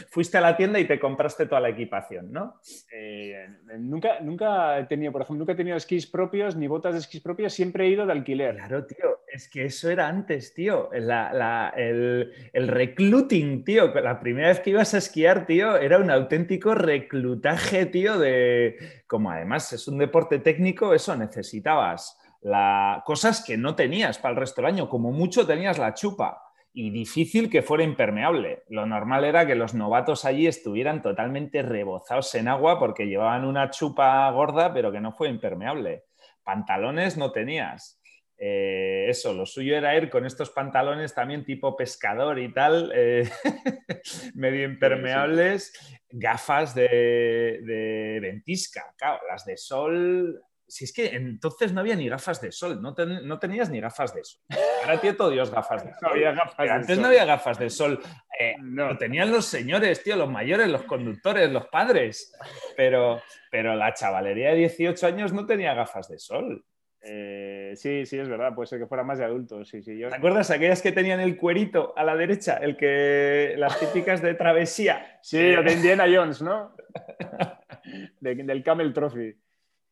fuiste 0.09 0.39
a 0.39 0.41
la 0.41 0.57
tienda 0.57 0.79
y 0.79 0.87
te 0.87 0.99
compraste 0.99 1.45
toda 1.45 1.61
la 1.61 1.69
equipación, 1.69 2.31
¿no? 2.31 2.59
Eh, 2.91 3.47
nunca, 3.77 4.19
nunca 4.21 4.79
he 4.79 4.85
tenido, 4.85 5.11
por 5.11 5.21
ejemplo, 5.21 5.39
nunca 5.39 5.53
he 5.53 5.57
tenido 5.57 5.77
esquís 5.77 6.07
propios 6.07 6.55
ni 6.55 6.67
botas 6.67 6.93
de 6.93 6.99
esquís 6.99 7.21
propios, 7.21 7.53
siempre 7.53 7.85
he 7.85 7.89
ido 7.89 8.07
de 8.07 8.13
alquiler. 8.13 8.55
Claro, 8.55 8.87
tío, 8.87 9.18
es 9.39 9.47
que 9.47 9.65
eso 9.65 9.89
era 9.89 10.09
antes, 10.09 10.53
tío. 10.53 10.91
el, 10.91 12.33
el, 12.51 12.67
recluting, 12.67 13.63
tío. 13.63 13.93
La 13.93 14.19
primera 14.19 14.49
vez 14.49 14.59
que 14.59 14.71
ibas 14.71 14.93
a 14.93 14.97
esquiar, 14.97 15.45
tío, 15.45 15.77
era 15.77 15.97
un 15.97 16.11
auténtico 16.11 16.75
reclutaje, 16.75 17.85
tío, 17.85 18.19
de. 18.19 18.75
Como 19.07 19.31
además 19.31 19.71
es 19.71 19.87
un 19.87 19.97
deporte 19.97 20.39
técnico, 20.39 20.93
eso 20.93 21.15
necesitabas. 21.15 22.19
La... 22.41 23.01
cosas 23.05 23.41
que 23.43 23.57
no 23.57 23.75
tenías 23.75 24.17
para 24.17 24.33
el 24.33 24.39
resto 24.41 24.61
del 24.61 24.73
año. 24.73 24.89
Como 24.89 25.13
mucho 25.13 25.47
tenías 25.47 25.77
la 25.77 25.93
chupa 25.93 26.41
y 26.73 26.89
difícil 26.89 27.49
que 27.49 27.61
fuera 27.61 27.85
impermeable. 27.85 28.63
Lo 28.67 28.85
normal 28.85 29.23
era 29.23 29.47
que 29.47 29.55
los 29.55 29.73
novatos 29.73 30.25
allí 30.25 30.47
estuvieran 30.47 31.01
totalmente 31.01 31.61
rebozados 31.61 32.35
en 32.35 32.49
agua 32.49 32.77
porque 32.77 33.07
llevaban 33.07 33.45
una 33.45 33.69
chupa 33.69 34.29
gorda, 34.31 34.73
pero 34.73 34.91
que 34.91 34.99
no 34.99 35.13
fue 35.13 35.29
impermeable. 35.29 36.03
Pantalones 36.43 37.15
no 37.17 37.31
tenías. 37.31 37.98
Eh, 38.41 39.07
eso, 39.09 39.33
lo 39.33 39.45
suyo 39.45 39.75
era 39.75 39.97
ir 39.97 40.09
con 40.09 40.25
estos 40.25 40.49
pantalones 40.49 41.13
también 41.13 41.43
tipo 41.43 41.75
pescador 41.75 42.39
y 42.39 42.53
tal, 42.53 42.91
eh, 42.95 43.29
medio 44.33 44.63
impermeables, 44.63 45.73
gafas 46.09 46.73
de, 46.73 47.59
de 47.63 48.19
ventisca, 48.21 48.93
claro, 48.97 49.19
las 49.27 49.45
de 49.45 49.57
sol 49.57 50.41
si 50.69 50.85
es 50.85 50.93
que 50.93 51.07
entonces 51.07 51.73
no 51.73 51.81
había 51.81 51.95
ni 51.95 52.07
gafas 52.07 52.39
de 52.39 52.51
sol, 52.51 52.79
no, 52.81 52.93
tenías 53.39 53.69
ni 53.69 53.81
gafas 53.81 54.13
de 54.13 54.23
sol. 54.23 54.41
Ahora 54.83 55.01
tiene 55.01 55.17
todo 55.17 55.31
Dios 55.31 55.49
gafas 55.49 55.83
de 55.83 55.91
sol. 55.99 56.69
antes 56.69 56.99
no 56.99 57.07
había 57.07 57.25
gafas 57.25 57.57
de 57.57 57.69
sol. 57.69 57.99
Eh, 58.39 58.55
no. 58.61 58.89
Lo 58.89 58.97
tenían 58.97 59.31
los 59.31 59.45
señores, 59.45 60.03
tío, 60.03 60.15
los 60.15 60.29
mayores, 60.29 60.67
los 60.67 60.83
conductores, 60.83 61.51
los 61.51 61.67
padres. 61.67 62.33
Pero, 62.77 63.21
pero 63.49 63.75
la 63.75 63.93
chavalería 63.93 64.49
de 64.49 64.57
18 64.57 65.07
años 65.07 65.33
no 65.33 65.45
tenía 65.45 65.73
gafas 65.73 66.07
de 66.07 66.19
sol. 66.19 66.63
Eh, 67.11 67.73
sí, 67.75 68.05
sí, 68.05 68.19
es 68.19 68.29
verdad, 68.29 68.53
puede 68.53 68.67
ser 68.67 68.77
que 68.77 68.85
fuera 68.85 69.03
más 69.03 69.17
de 69.17 69.25
adultos. 69.25 69.67
Sí, 69.67 69.81
sí, 69.81 69.97
¿Te 69.97 70.15
acuerdas 70.15 70.51
aquellas 70.51 70.79
que 70.79 70.91
tenían 70.91 71.19
el 71.19 71.37
cuerito 71.37 71.91
a 71.97 72.03
la 72.03 72.15
derecha? 72.15 72.57
El 72.57 72.77
que 72.77 73.55
las 73.57 73.79
típicas 73.79 74.21
de 74.21 74.35
travesía. 74.35 75.17
Sí, 75.23 75.39
de 75.39 75.73
Indiana 75.73 76.05
Jones, 76.07 76.39
¿no? 76.43 76.75
del 78.21 78.63
Camel 78.63 78.93
Trophy. 78.93 79.35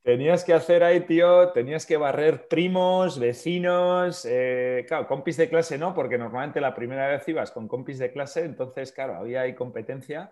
Tenías 0.03 0.43
que 0.43 0.53
hacer 0.53 0.83
ahí, 0.83 1.01
tío, 1.01 1.49
tenías 1.49 1.87
que 1.87 1.97
barrer 1.97 2.47
primos, 2.47 3.19
vecinos, 3.19 4.25
eh, 4.29 4.85
claro, 4.87 5.07
compis 5.07 5.37
de 5.37 5.49
clase 5.49 5.77
no, 5.77 5.93
porque 5.95 6.19
normalmente 6.19 6.61
la 6.61 6.75
primera 6.75 7.07
vez 7.07 7.27
ibas 7.27 7.51
con 7.51 7.67
compis 7.67 7.97
de 7.97 8.11
clase, 8.11 8.45
entonces, 8.45 8.91
claro, 8.91 9.15
había 9.15 9.41
ahí 9.41 9.55
competencia. 9.55 10.31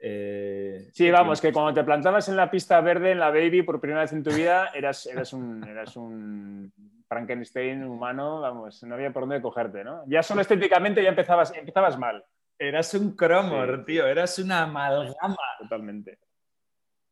Eh, 0.00 0.90
sí, 0.92 1.10
vamos, 1.10 1.40
que 1.40 1.52
cuando 1.52 1.74
te 1.74 1.84
plantabas 1.84 2.28
en 2.28 2.36
la 2.36 2.50
pista 2.50 2.80
verde, 2.80 3.12
en 3.12 3.18
la 3.18 3.30
baby, 3.30 3.62
por 3.62 3.80
primera 3.80 4.02
vez 4.02 4.12
en 4.12 4.22
tu 4.22 4.30
vida, 4.30 4.70
eras, 4.74 5.06
eras, 5.06 5.32
un, 5.32 5.64
eras 5.64 5.96
un 5.96 6.72
Frankenstein 7.08 7.84
humano, 7.84 8.40
vamos, 8.40 8.82
no 8.84 8.94
había 8.94 9.12
por 9.12 9.22
dónde 9.22 9.42
cogerte, 9.42 9.82
¿no? 9.82 10.04
Ya 10.06 10.22
solo 10.22 10.42
estéticamente 10.42 11.02
ya 11.02 11.08
empezabas, 11.08 11.52
empezabas 11.54 11.98
mal. 11.98 12.24
Eras 12.58 12.92
un 12.94 13.14
cromor, 13.14 13.84
tío, 13.84 14.06
eras 14.06 14.38
una 14.38 14.62
amalgama. 14.62 15.36
Totalmente. 15.60 16.18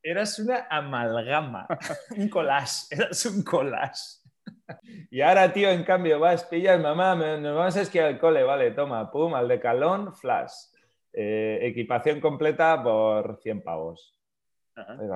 Eras 0.02 0.38
una 0.38 0.66
amalgama, 0.70 1.66
un 2.16 2.28
collage, 2.28 2.86
eras 2.94 3.26
un 3.26 3.42
collage. 3.42 4.20
Y 5.10 5.20
ahora, 5.20 5.52
tío, 5.52 5.70
en 5.70 5.82
cambio, 5.82 6.20
vas, 6.20 6.44
pillas, 6.44 6.80
mamá, 6.80 7.14
nos 7.14 7.56
vamos 7.56 7.76
a 7.76 7.80
esquiar 7.80 8.06
al 8.06 8.18
cole, 8.18 8.44
vale, 8.44 8.70
toma, 8.72 9.10
pum, 9.10 9.34
al 9.34 9.48
decalón, 9.48 10.14
flash. 10.14 10.52
Eh, 11.18 11.60
equipación 11.62 12.20
completa 12.20 12.82
por 12.82 13.38
100 13.42 13.62
pavos. 13.62 14.14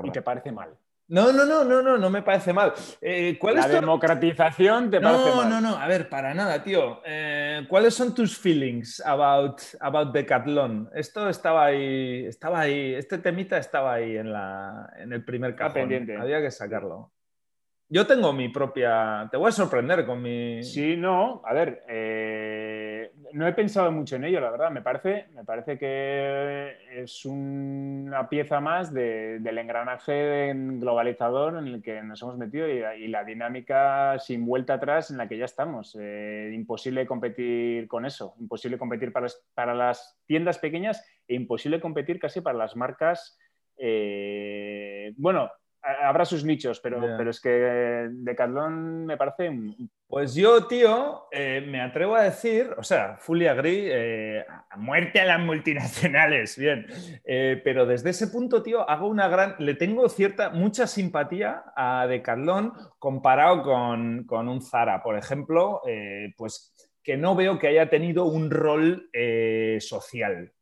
Y 0.02 0.10
te 0.10 0.22
parece 0.22 0.50
mal. 0.50 0.74
No, 1.08 1.30
no, 1.30 1.44
no, 1.44 1.62
no, 1.62 1.82
no, 1.82 1.98
no 1.98 2.08
me 2.08 2.22
parece 2.22 2.54
mal. 2.54 2.72
Eh, 3.02 3.36
¿cuál 3.38 3.56
la 3.56 3.68
democratización 3.68 4.90
te 4.90 4.98
parece 4.98 5.34
mal. 5.34 5.50
No, 5.50 5.60
no, 5.60 5.70
no, 5.70 5.76
a 5.76 5.86
ver, 5.86 6.08
para 6.08 6.32
nada, 6.32 6.62
tío. 6.62 7.02
Eh, 7.04 7.66
¿Cuáles 7.68 7.94
son 7.94 8.14
tus 8.14 8.38
feelings 8.38 9.04
about, 9.04 9.60
about 9.80 10.14
Decathlon? 10.14 10.88
Esto 10.94 11.28
estaba 11.28 11.66
ahí, 11.66 12.24
estaba 12.24 12.60
ahí, 12.60 12.94
este 12.94 13.18
temita 13.18 13.58
estaba 13.58 13.92
ahí 13.92 14.16
en, 14.16 14.32
la, 14.32 14.90
en 14.96 15.12
el 15.12 15.22
primer 15.22 15.54
cajón. 15.54 15.74
pendiente. 15.74 16.16
Había 16.16 16.40
que 16.40 16.50
sacarlo. 16.50 17.12
Yo 17.92 18.06
tengo 18.06 18.32
mi 18.32 18.48
propia. 18.48 19.28
Te 19.32 19.36
voy 19.36 19.48
a 19.48 19.52
sorprender 19.52 20.06
con 20.06 20.22
mi. 20.22 20.62
Sí, 20.62 20.96
no. 20.96 21.42
A 21.44 21.52
ver, 21.52 21.82
eh, 21.88 22.29
no 23.32 23.46
he 23.46 23.52
pensado 23.52 23.90
mucho 23.92 24.16
en 24.16 24.24
ello, 24.24 24.40
la 24.40 24.50
verdad. 24.50 24.70
Me 24.70 24.82
parece, 24.82 25.26
me 25.34 25.44
parece 25.44 25.78
que 25.78 26.76
es 27.02 27.24
una 27.24 28.28
pieza 28.28 28.60
más 28.60 28.92
del 28.92 29.58
engranaje 29.58 30.52
globalizador 30.54 31.58
en 31.58 31.66
el 31.66 31.82
que 31.82 32.02
nos 32.02 32.22
hemos 32.22 32.36
metido 32.38 32.68
y, 32.68 33.08
la 33.08 33.24
dinámica 33.24 34.18
sin 34.18 34.46
vuelta 34.46 34.74
atrás 34.74 35.10
en 35.10 35.18
la 35.18 35.28
que 35.28 35.38
ya 35.38 35.44
estamos. 35.44 35.96
Eh, 36.00 36.50
imposible 36.54 37.06
competir 37.06 37.88
con 37.88 38.06
eso. 38.06 38.34
Imposible 38.38 38.78
competir 38.78 39.12
para 39.12 39.28
para 39.54 39.74
las, 39.74 40.18
tiendas 40.26 40.58
pequeñas 40.58 41.04
e 41.26 41.34
imposible 41.34 41.80
competir 41.80 42.18
casi 42.18 42.40
para 42.40 42.58
las 42.58 42.76
marcas. 42.76 43.38
Eh, 43.76 45.12
bueno, 45.16 45.50
habrá 45.82 46.24
sus 46.24 46.44
nichos, 46.44 46.80
pero, 46.80 47.00
pero 47.16 47.30
es 47.30 47.40
que 47.40 48.08
Decathlon 48.10 49.06
me 49.06 49.16
parece... 49.16 49.50
Pues 50.06 50.34
yo, 50.34 50.66
tío, 50.66 51.26
eh, 51.30 51.64
me 51.66 51.80
atrevo 51.80 52.16
a 52.16 52.24
decir, 52.24 52.74
o 52.76 52.82
sea, 52.82 53.16
fully 53.18 53.46
agree, 53.46 53.88
eh, 53.92 54.44
muerte 54.76 55.20
a 55.20 55.24
las 55.24 55.40
multinacionales, 55.40 56.58
bien, 56.58 56.86
eh, 57.24 57.60
pero 57.62 57.86
desde 57.86 58.10
ese 58.10 58.26
punto, 58.26 58.62
tío, 58.62 58.88
hago 58.88 59.06
una 59.06 59.28
gran, 59.28 59.54
le 59.60 59.74
tengo 59.74 60.08
cierta, 60.08 60.50
mucha 60.50 60.86
simpatía 60.86 61.62
a 61.76 62.06
Decathlon 62.08 62.72
comparado 62.98 63.62
con, 63.62 64.24
con 64.24 64.48
un 64.48 64.60
Zara, 64.60 65.00
por 65.02 65.16
ejemplo, 65.16 65.80
pues 66.36 66.74
que 67.02 67.16
no 67.16 67.34
veo 67.34 67.58
que 67.58 67.68
haya 67.68 67.88
tenido 67.88 68.24
un 68.24 68.50
rol 68.50 69.08
social. 69.80 70.52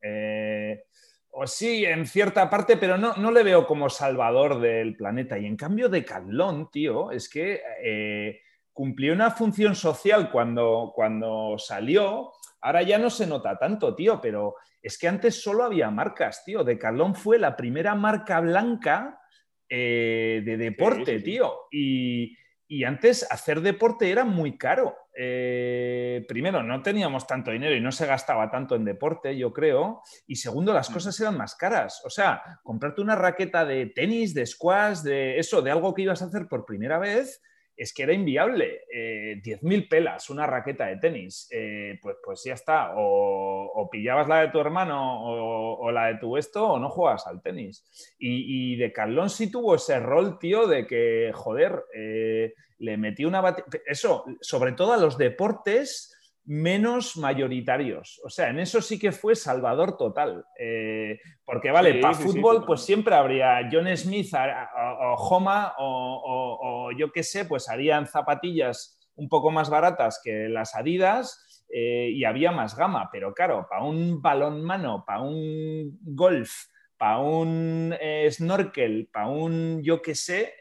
O 1.40 1.46
sí, 1.46 1.84
en 1.84 2.04
cierta 2.04 2.50
parte, 2.50 2.76
pero 2.76 2.98
no, 2.98 3.14
no 3.14 3.30
le 3.30 3.44
veo 3.44 3.64
como 3.64 3.88
salvador 3.88 4.60
del 4.60 4.96
planeta. 4.96 5.38
Y 5.38 5.46
en 5.46 5.56
cambio, 5.56 5.88
de 5.88 6.00
Decathlon, 6.00 6.68
tío, 6.68 7.12
es 7.12 7.28
que 7.28 7.62
eh, 7.80 8.40
cumplió 8.72 9.12
una 9.12 9.30
función 9.30 9.76
social 9.76 10.32
cuando, 10.32 10.90
cuando 10.92 11.54
salió. 11.56 12.32
Ahora 12.60 12.82
ya 12.82 12.98
no 12.98 13.08
se 13.08 13.24
nota 13.24 13.56
tanto, 13.56 13.94
tío, 13.94 14.20
pero 14.20 14.56
es 14.82 14.98
que 14.98 15.06
antes 15.06 15.40
solo 15.40 15.62
había 15.62 15.92
marcas, 15.92 16.42
tío. 16.44 16.64
Decathlon 16.64 17.14
fue 17.14 17.38
la 17.38 17.54
primera 17.54 17.94
marca 17.94 18.40
blanca 18.40 19.20
eh, 19.68 20.42
de 20.44 20.56
deporte, 20.56 21.20
tío. 21.20 21.68
Y, 21.70 22.36
y 22.68 22.84
antes 22.84 23.26
hacer 23.30 23.62
deporte 23.62 24.10
era 24.10 24.24
muy 24.24 24.58
caro. 24.58 24.94
Eh, 25.16 26.24
primero, 26.28 26.62
no 26.62 26.82
teníamos 26.82 27.26
tanto 27.26 27.50
dinero 27.50 27.74
y 27.74 27.80
no 27.80 27.90
se 27.90 28.06
gastaba 28.06 28.50
tanto 28.50 28.76
en 28.76 28.84
deporte, 28.84 29.36
yo 29.36 29.52
creo. 29.54 30.02
Y 30.26 30.36
segundo, 30.36 30.74
las 30.74 30.90
mm. 30.90 30.92
cosas 30.92 31.18
eran 31.18 31.36
más 31.36 31.56
caras. 31.56 32.02
O 32.04 32.10
sea, 32.10 32.60
comprarte 32.62 33.00
una 33.00 33.16
raqueta 33.16 33.64
de 33.64 33.86
tenis, 33.86 34.34
de 34.34 34.46
squash, 34.46 34.98
de 34.98 35.38
eso, 35.38 35.62
de 35.62 35.70
algo 35.70 35.94
que 35.94 36.02
ibas 36.02 36.20
a 36.20 36.26
hacer 36.26 36.46
por 36.46 36.66
primera 36.66 36.98
vez, 36.98 37.42
es 37.78 37.94
que 37.94 38.02
era 38.02 38.12
inviable. 38.12 38.82
Eh, 38.92 39.40
10.000 39.42 39.88
pelas, 39.88 40.28
una 40.30 40.46
raqueta 40.46 40.86
de 40.86 40.96
tenis. 40.96 41.48
Eh, 41.52 41.98
pues, 42.02 42.16
pues 42.22 42.42
ya 42.44 42.54
está. 42.54 42.94
O, 42.96 43.88
pillabas 43.90 44.28
la 44.28 44.40
de 44.40 44.48
tu 44.48 44.58
hermano 44.58 45.78
o, 45.78 45.90
la 45.92 46.08
de 46.08 46.16
tu 46.16 46.36
esto 46.36 46.72
o 46.72 46.78
no 46.78 46.90
juegas 46.90 47.26
al 47.28 47.40
tenis. 47.40 47.86
Y, 48.18 48.76
de 48.76 48.92
Carlón 48.92 49.30
sí 49.30 49.50
tuvo 49.50 49.76
ese 49.76 49.98
rol, 50.00 50.38
tío, 50.38 50.66
de 50.66 50.86
que, 50.86 51.30
joder, 51.32 51.84
eh, 51.94 52.52
le 52.78 52.96
metí 52.96 53.24
una... 53.24 53.56
Eso, 53.86 54.24
sobre 54.40 54.72
todo 54.72 54.92
a 54.92 54.98
los 54.98 55.16
deportes 55.16 56.17
menos 56.48 57.18
mayoritarios. 57.18 58.22
O 58.24 58.30
sea, 58.30 58.48
en 58.48 58.58
eso 58.58 58.80
sí 58.80 58.98
que 58.98 59.12
fue 59.12 59.36
salvador 59.36 59.98
total. 59.98 60.46
Eh, 60.58 61.20
porque, 61.44 61.70
vale, 61.70 62.00
para 62.00 62.14
fútbol, 62.14 62.64
pues 62.64 62.80
siempre 62.80 63.14
habría 63.14 63.68
John 63.70 63.94
Smith 63.94 64.32
o, 64.32 65.14
Homa 65.14 65.74
o, 65.78 66.90
yo 66.96 67.12
qué 67.12 67.22
sé, 67.22 67.44
pues 67.44 67.68
harían 67.68 68.06
zapatillas 68.06 68.98
un 69.16 69.28
poco 69.28 69.50
más 69.50 69.68
baratas 69.68 70.22
que 70.24 70.48
las 70.48 70.74
Adidas 70.74 71.66
eh, 71.70 72.12
y 72.14 72.24
había 72.24 72.50
más 72.50 72.74
gama. 72.74 73.10
Pero 73.12 73.34
claro, 73.34 73.66
para 73.68 73.84
un 73.84 74.22
balón 74.22 74.64
mano, 74.64 75.04
para 75.06 75.20
un 75.20 75.98
golf, 76.00 76.50
para 76.96 77.18
un 77.18 77.94
eh, 78.00 78.26
snorkel, 78.30 79.10
para 79.12 79.28
un 79.28 79.82
yo 79.82 80.00
qué 80.00 80.14
sé, 80.14 80.54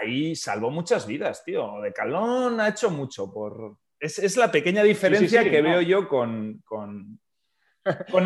ahí 0.00 0.34
salvó 0.34 0.72
muchas 0.72 1.06
vidas, 1.06 1.44
tío. 1.44 1.80
De 1.80 1.92
Calón 1.92 2.60
ha 2.60 2.70
hecho 2.70 2.90
mucho 2.90 3.32
por, 3.32 3.78
es, 4.04 4.36
la 4.36 4.50
pequeña 4.50 4.82
diferencia 4.82 5.42
que 5.44 5.62
veo 5.62 5.80
yo 5.80 6.08
con, 6.08 6.62
con, 6.64 7.18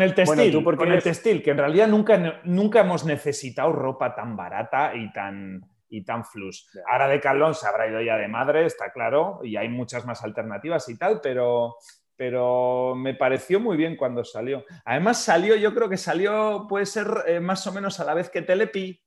el 0.01 0.13
textil. 0.13 0.63
con 0.63 0.91
el 0.91 1.03
textil, 1.03 1.41
que 1.41 1.51
en 1.51 1.57
realidad 1.57 1.87
nunca, 1.87 2.41
nunca 2.43 2.81
hemos 2.81 3.05
necesitado 3.05 3.71
ropa 3.71 4.13
tan 4.13 4.35
barata 4.35 4.93
y 4.95 5.11
tan, 5.13 5.61
y 5.89 6.03
tan 6.03 6.25
flus. 6.25 6.69
Ahora 6.87 7.07
de 7.07 7.19
Calón 7.19 7.55
se 7.55 7.67
habrá 7.67 7.87
ido 7.87 8.01
ya 8.01 8.17
de 8.17 8.27
madre, 8.27 8.65
está 8.65 8.91
claro, 8.91 9.39
y 9.43 9.55
hay 9.55 9.69
muchas 9.69 10.05
más 10.05 10.23
alternativas 10.23 10.87
y 10.89 10.97
tal, 10.97 11.21
pero, 11.21 11.77
pero 12.15 12.93
me 12.95 13.15
pareció 13.15 13.59
muy 13.59 13.77
bien 13.77 13.95
cuando 13.95 14.23
salió. 14.23 14.65
Además 14.85 15.23
salió, 15.23 15.55
yo 15.55 15.73
creo 15.73 15.89
que 15.89 15.97
salió, 15.97 16.65
puede 16.67 16.85
ser 16.85 17.07
eh, 17.25 17.39
más 17.39 17.65
o 17.67 17.71
menos 17.71 17.99
a 17.99 18.05
la 18.05 18.13
vez 18.13 18.29
que 18.29 18.41
Telepi, 18.41 19.01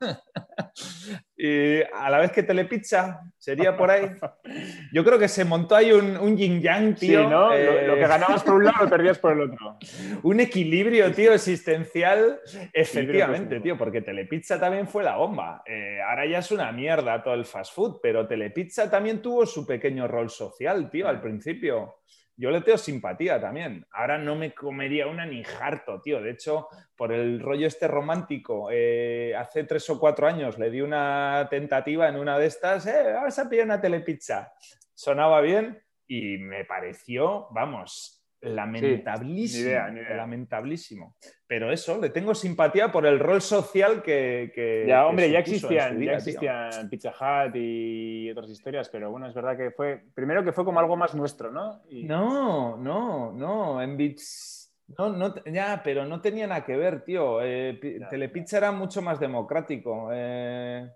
y 1.38 1.82
a 1.82 2.08
la 2.08 2.18
vez 2.18 2.32
que 2.32 2.42
Telepizza, 2.42 3.20
sería 3.36 3.76
por 3.76 3.90
ahí. 3.90 4.10
Yo 4.92 5.04
creo 5.04 5.18
que 5.18 5.28
se 5.28 5.44
montó 5.44 5.76
ahí 5.76 5.92
un, 5.92 6.16
un 6.16 6.36
yin 6.36 6.62
yang, 6.62 6.94
tío. 6.94 7.24
Sí, 7.24 7.26
¿no? 7.26 7.50
Lo, 7.50 7.94
que 7.94 8.02
eh, 8.02 8.08
ganabas 8.08 8.42
por 8.42 8.54
un 8.54 8.64
lado 8.64 8.84
lo 8.84 8.90
perdías 8.90 9.18
por 9.18 9.32
el 9.32 9.42
otro. 9.42 9.76
un 10.22 10.40
equilibrio, 10.40 11.12
tío, 11.12 11.34
existencial, 11.34 12.40
efectivamente, 12.72 13.60
tío, 13.60 13.76
porque 13.76 14.00
Telepizza 14.00 14.58
también 14.58 14.88
fue 14.88 15.04
la 15.04 15.16
bomba. 15.16 15.62
Eh, 15.66 16.00
ahora 16.00 16.26
ya 16.26 16.38
es 16.38 16.50
una 16.50 16.72
mierda 16.72 17.22
todo 17.22 17.34
el 17.34 17.44
fast 17.44 17.74
food, 17.74 17.98
pero 18.02 18.26
Telepizza 18.26 18.90
también 18.90 19.20
tuvo 19.20 19.44
su 19.44 19.66
pequeño 19.66 20.08
rol 20.08 20.30
social, 20.30 20.88
tío, 20.90 21.06
al 21.06 21.20
principio 21.20 21.96
yo 22.36 22.50
le 22.50 22.60
tengo 22.60 22.78
simpatía 22.78 23.40
también. 23.40 23.86
Ahora 23.90 24.18
no 24.18 24.36
me 24.36 24.52
comería 24.54 25.06
una 25.06 25.24
ni 25.24 25.42
harto, 25.60 26.00
tío. 26.02 26.20
De 26.20 26.30
hecho, 26.30 26.68
por 26.94 27.12
el 27.12 27.40
rollo 27.40 27.66
este 27.66 27.88
romántico, 27.88 28.68
eh, 28.70 29.34
hace 29.36 29.64
tres 29.64 29.88
o 29.90 29.98
cuatro 29.98 30.26
años 30.26 30.58
le 30.58 30.70
di 30.70 30.82
una 30.82 31.46
tentativa 31.50 32.08
en 32.08 32.16
una 32.16 32.38
de 32.38 32.46
estas, 32.46 32.86
eh, 32.86 33.12
vamos 33.14 33.38
a 33.38 33.48
pedir 33.48 33.64
una 33.64 33.80
telepizza. 33.80 34.52
Sonaba 34.94 35.40
bien 35.40 35.82
y 36.06 36.38
me 36.38 36.64
pareció, 36.64 37.48
vamos, 37.50 38.15
lamentablísimo. 38.54 39.70
Lamentablísimo. 40.16 41.16
Pero 41.46 41.70
eso, 41.70 42.00
le 42.00 42.10
tengo 42.10 42.34
simpatía 42.34 42.90
por 42.90 43.06
el 43.06 43.18
rol 43.18 43.40
social 43.40 44.02
que. 44.02 44.84
ya, 44.86 45.06
hombre, 45.06 45.30
ya 45.30 45.38
existían, 45.40 46.00
ya 46.00 46.12
existían 46.12 46.88
Pizza 46.90 47.10
Hut 47.10 47.54
y 47.54 48.30
otras 48.30 48.50
historias, 48.50 48.88
pero 48.88 49.10
bueno, 49.10 49.28
es 49.28 49.34
verdad 49.34 49.56
que 49.56 49.70
fue. 49.70 50.02
Primero 50.14 50.44
que 50.44 50.52
fue 50.52 50.64
como 50.64 50.80
algo 50.80 50.96
más 50.96 51.14
nuestro, 51.14 51.50
¿no? 51.50 51.82
No, 51.90 52.76
no, 52.76 53.32
no. 53.32 53.82
En 53.82 53.96
Bits. 53.96 54.56
No, 54.98 55.10
no, 55.10 55.34
ya, 55.46 55.80
pero 55.82 56.04
no 56.04 56.20
tenía 56.20 56.46
nada 56.46 56.64
que 56.64 56.76
ver, 56.76 57.02
tío. 57.02 57.42
Eh, 57.42 57.78
Telepizza 58.08 58.58
era 58.58 58.70
mucho 58.70 59.02
más 59.02 59.18
democrático. 59.18 60.10
Eh, 60.12 60.88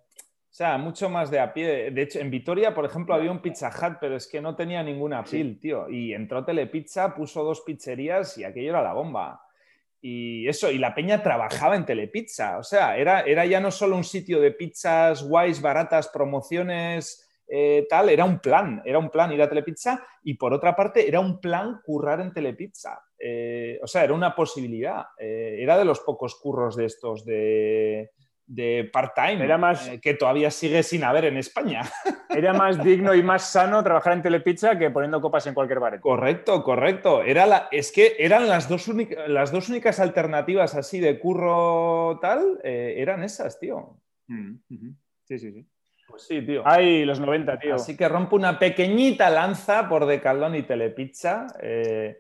o 0.51 0.53
sea, 0.53 0.79
mucho 0.79 1.09
más 1.09 1.31
de 1.31 1.39
a 1.39 1.53
pie. 1.53 1.93
De 1.93 2.03
hecho, 2.03 2.19
en 2.19 2.29
Vitoria, 2.29 2.75
por 2.75 2.85
ejemplo, 2.85 3.15
había 3.15 3.31
un 3.31 3.41
Pizza 3.41 3.69
Hut, 3.71 3.99
pero 4.01 4.17
es 4.17 4.27
que 4.27 4.41
no 4.41 4.57
tenía 4.57 4.83
ninguna 4.83 5.23
pil, 5.23 5.61
tío. 5.61 5.89
Y 5.89 6.13
entró 6.13 6.45
Telepizza, 6.45 7.15
puso 7.15 7.45
dos 7.45 7.61
pizzerías 7.61 8.37
y 8.37 8.43
aquello 8.43 8.71
era 8.71 8.83
la 8.83 8.93
bomba. 8.93 9.41
Y 10.01 10.49
eso, 10.49 10.69
y 10.69 10.79
la 10.79 10.93
peña 10.93 11.23
trabajaba 11.23 11.77
en 11.77 11.87
Telepizza. 11.87 12.59
O 12.59 12.65
sea, 12.65 12.97
era, 12.97 13.21
era 13.21 13.47
ya 13.47 13.61
no 13.61 13.71
solo 13.71 13.97
un 13.97 14.03
sitio 14.03 14.41
de 14.41 14.51
pizzas 14.51 15.23
guays, 15.23 15.63
baratas, 15.63 16.09
promociones, 16.09 17.31
eh, 17.47 17.87
tal, 17.89 18.09
era 18.09 18.25
un 18.25 18.41
plan. 18.41 18.83
Era 18.85 18.99
un 18.99 19.09
plan 19.09 19.31
ir 19.31 19.43
a 19.43 19.49
Telepizza 19.49 20.05
y 20.25 20.35
por 20.35 20.53
otra 20.53 20.75
parte 20.75 21.07
era 21.07 21.21
un 21.21 21.41
plan 21.41 21.81
currar 21.85 22.21
en 22.21 22.33
Telepizza. 22.33 23.05
Eh, 23.17 23.79
o 23.81 23.87
sea, 23.87 24.03
era 24.03 24.15
una 24.15 24.35
posibilidad. 24.35 25.05
Eh, 25.17 25.59
era 25.61 25.79
de 25.79 25.85
los 25.85 26.01
pocos 26.01 26.35
curros 26.35 26.75
de 26.75 26.87
estos 26.87 27.25
de 27.25 28.11
de 28.51 28.91
part-time 28.93 29.45
era 29.45 29.57
más, 29.57 29.87
eh, 29.87 30.01
que 30.01 30.15
todavía 30.15 30.51
sigue 30.51 30.83
sin 30.83 31.05
haber 31.05 31.27
en 31.27 31.37
España. 31.37 31.83
Era 32.29 32.53
más 32.53 32.83
digno 32.83 33.15
y 33.15 33.23
más 33.23 33.51
sano 33.51 33.83
trabajar 33.83 34.13
en 34.13 34.23
Telepizza 34.23 34.77
que 34.77 34.91
poniendo 34.91 35.21
copas 35.21 35.47
en 35.47 35.55
cualquier 35.55 35.79
bar. 35.79 36.01
Correcto, 36.01 36.65
correcto. 36.65 37.23
Era 37.23 37.47
la, 37.47 37.69
es 37.71 37.93
que 37.93 38.17
eran 38.19 38.49
las 38.49 38.69
dos, 38.69 38.89
las 39.29 39.53
dos 39.53 39.69
únicas 39.69 40.01
alternativas 40.01 40.75
así 40.75 40.99
de 40.99 41.19
curro 41.19 42.19
tal, 42.21 42.61
eh, 42.65 42.95
eran 42.99 43.23
esas, 43.23 43.59
tío. 43.59 44.01
Mm, 44.27 44.55
sí, 45.25 45.39
sí, 45.39 45.53
sí. 45.53 45.67
Pues 46.09 46.23
sí, 46.23 46.43
tío. 46.43 46.63
Ay, 46.65 47.05
los 47.05 47.21
90, 47.21 47.59
tío. 47.59 47.75
Así 47.77 47.97
que 47.97 48.09
rompo 48.09 48.35
una 48.35 48.59
pequeñita 48.59 49.31
lanza 49.31 49.89
por 49.89 50.07
Decaldón 50.07 50.57
y 50.57 50.63
Telepizza. 50.63 51.47
Eh, 51.61 52.19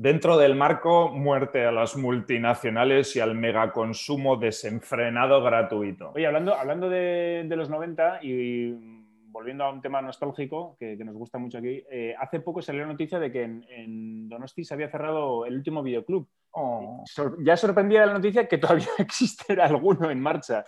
dentro 0.00 0.38
del 0.38 0.54
marco 0.54 1.10
muerte 1.10 1.66
a 1.66 1.70
las 1.70 1.94
multinacionales 1.94 3.14
y 3.16 3.20
al 3.20 3.34
megaconsumo 3.34 4.38
desenfrenado 4.38 5.42
gratuito. 5.42 6.12
Oye, 6.14 6.26
hablando, 6.26 6.54
hablando 6.54 6.88
de, 6.88 7.44
los 7.50 7.68
90 7.68 8.20
y 8.22 8.72
volviendo 9.26 9.64
a 9.64 9.70
un 9.70 9.82
tema 9.82 10.00
nostálgico 10.00 10.74
que, 10.80 10.96
nos 11.04 11.14
gusta 11.14 11.36
mucho 11.36 11.58
aquí, 11.58 11.84
eh, 11.90 12.14
hace 12.18 12.40
poco 12.40 12.62
salió 12.62 12.80
la 12.80 12.92
noticia 12.92 13.18
de 13.18 13.30
que 13.30 13.42
en, 13.42 14.26
Donosti 14.26 14.64
se 14.64 14.72
había 14.72 14.90
cerrado 14.90 15.44
el 15.44 15.56
último 15.56 15.82
videoclub. 15.82 16.26
Oh. 16.52 17.04
ya 17.44 17.56
sorprendía 17.56 18.06
la 18.06 18.14
noticia 18.14 18.48
que 18.48 18.56
todavía 18.56 18.88
existe 18.98 19.60
alguno 19.60 20.10
en 20.10 20.20
marcha. 20.20 20.64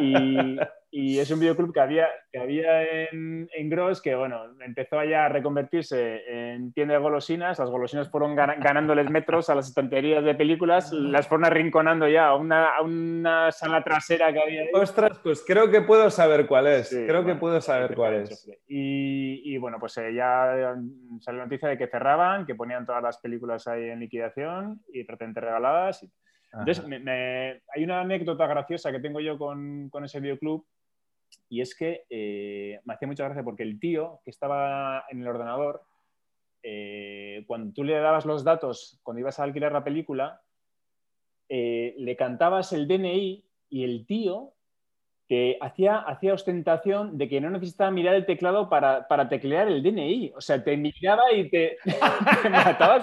Y, 0.00 0.58
y 0.94 1.18
es 1.18 1.30
un 1.30 1.40
videoclub 1.40 1.72
que 1.72 1.80
había, 1.80 2.06
que 2.30 2.38
había 2.38 2.82
en, 2.82 3.48
en 3.50 3.70
Gross 3.70 4.02
que, 4.02 4.14
bueno, 4.14 4.42
empezó 4.60 5.02
ya 5.04 5.24
a 5.24 5.28
reconvertirse 5.30 6.20
en 6.28 6.70
tienda 6.74 6.92
de 6.92 7.00
golosinas. 7.00 7.58
Las 7.58 7.70
golosinas 7.70 8.10
fueron 8.10 8.36
ganándoles 8.36 9.08
metros 9.08 9.48
a 9.48 9.54
las 9.54 9.68
estanterías 9.68 10.22
de 10.22 10.34
películas, 10.34 10.92
las 10.92 11.26
fueron 11.26 11.46
arrinconando 11.46 12.06
ya 12.08 12.26
a 12.26 12.36
una, 12.36 12.76
a 12.76 12.82
una 12.82 13.50
sala 13.52 13.82
trasera 13.82 14.34
que 14.34 14.42
había 14.42 14.60
ahí. 14.60 14.68
Ostras, 14.74 15.18
pues 15.22 15.42
creo 15.46 15.70
que 15.70 15.80
puedo 15.80 16.10
saber 16.10 16.46
cuál 16.46 16.66
es. 16.66 16.90
creo 16.90 17.24
que 17.24 17.36
puedo 17.36 17.58
saber 17.62 17.94
cuál 17.94 18.16
es. 18.16 18.46
Y, 18.68 19.54
y, 19.54 19.56
bueno, 19.56 19.78
pues 19.80 19.96
eh, 19.96 20.12
ya 20.12 20.74
salió 21.20 21.38
la 21.38 21.46
noticia 21.46 21.70
de 21.70 21.78
que 21.78 21.86
cerraban, 21.86 22.44
que 22.44 22.54
ponían 22.54 22.84
todas 22.84 23.02
las 23.02 23.18
películas 23.18 23.66
ahí 23.66 23.88
en 23.88 24.00
liquidación 24.00 24.82
y 24.92 25.04
prácticamente 25.04 25.40
regaladas. 25.40 26.06
Entonces, 26.52 26.84
hay 27.74 27.82
una 27.82 28.02
anécdota 28.02 28.46
graciosa 28.46 28.92
que 28.92 29.00
tengo 29.00 29.20
yo 29.20 29.38
con, 29.38 29.88
con 29.88 30.04
ese 30.04 30.20
videoclub 30.20 30.66
y 31.52 31.60
es 31.60 31.74
que 31.74 32.06
eh, 32.08 32.80
me 32.86 32.94
hacía 32.94 33.06
mucha 33.06 33.24
gracia 33.24 33.44
porque 33.44 33.62
el 33.62 33.78
tío 33.78 34.22
que 34.24 34.30
estaba 34.30 35.04
en 35.10 35.20
el 35.20 35.28
ordenador, 35.28 35.82
eh, 36.62 37.44
cuando 37.46 37.74
tú 37.74 37.84
le 37.84 37.92
dabas 37.98 38.24
los 38.24 38.42
datos, 38.42 38.98
cuando 39.02 39.20
ibas 39.20 39.38
a 39.38 39.42
alquilar 39.42 39.70
la 39.70 39.84
película, 39.84 40.40
eh, 41.50 41.94
le 41.98 42.16
cantabas 42.16 42.72
el 42.72 42.88
DNI 42.88 43.44
y 43.68 43.84
el 43.84 44.06
tío 44.06 44.54
que 45.32 45.56
hacía, 45.62 45.96
hacía 45.96 46.34
ostentación 46.34 47.16
de 47.16 47.26
que 47.26 47.40
no 47.40 47.48
necesitaba 47.48 47.90
mirar 47.90 48.16
el 48.16 48.26
teclado 48.26 48.68
para, 48.68 49.28
teclear 49.30 49.66
el 49.66 49.82
DNI. 49.82 50.34
O 50.36 50.42
sea, 50.42 50.62
te 50.62 50.76
miraba 50.76 51.32
y 51.32 51.48
te, 51.48 51.78
mataba 52.50 53.00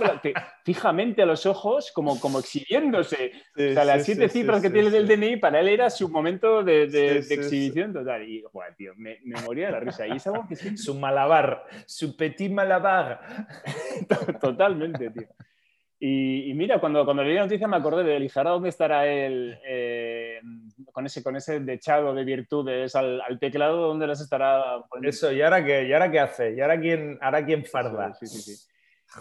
fijamente 0.64 1.24
a 1.24 1.26
los 1.26 1.48
ojos, 1.48 1.92
como, 1.92 2.20
como 2.20 2.38
exhibiéndose. 2.38 3.32
o 3.56 3.74
sea, 3.74 3.84
las 3.84 4.06
siete 4.06 4.30
cifras 4.30 4.62
que 4.62 4.70
tiene 4.70 4.96
el 4.96 5.08
DNI, 5.08 5.38
para 5.38 5.60
él 5.60 5.70
era 5.70 5.90
su 5.90 6.08
momento 6.08 6.64
de, 6.64 6.84
exhibición 7.18 7.94
total. 7.94 8.30
Y, 8.30 8.44
joder, 8.44 8.76
tío, 8.76 8.94
me, 8.96 9.18
moría 9.44 9.66
de 9.66 9.72
la 9.72 9.80
risa. 9.80 10.06
Y 10.06 10.18
es 10.18 10.28
algo 10.28 10.46
que 10.48 10.56
Su 10.56 10.94
malabar, 11.00 11.66
su 11.88 12.16
petit 12.16 12.52
malabar. 12.52 13.22
Totalmente, 14.40 15.10
tío. 15.10 15.28
Y, 16.02 16.54
mira, 16.54 16.80
cuando, 16.80 17.04
cuando 17.04 17.24
leí 17.24 17.36
la 17.36 17.42
noticia 17.42 17.68
me 17.68 17.76
acordé 17.76 18.04
de 18.04 18.16
Elijara, 18.16 18.52
¿dónde 18.52 18.70
estará 18.70 19.06
él 19.06 19.60
eh, 19.66 20.09
con, 20.92 21.06
ese, 21.06 21.24
con 21.24 21.36
ese 21.36 21.60
dechado 21.60 22.14
de 22.14 22.24
virtudes 22.24 22.96
al, 22.96 23.22
teclado? 23.40 23.88
¿Dónde 23.88 24.08
las 24.08 24.22
estará 24.22 24.84
poniendo? 24.90 25.10
Eso, 25.10 25.32
¿y 25.32 25.42
ahora 25.42 25.64
qué, 25.64 25.88
¿Y 25.88 25.94
ahora 25.94 26.12
qué 26.12 26.20
hace? 26.20 26.54
¿Y 26.54 26.62
ahora 26.62 26.80
quién, 26.80 27.18
ahora 27.22 27.46
quién 27.46 27.66
farda? 27.66 28.14
Sí, 28.14 28.28
sí, 28.28 28.56
sí. 28.56 28.68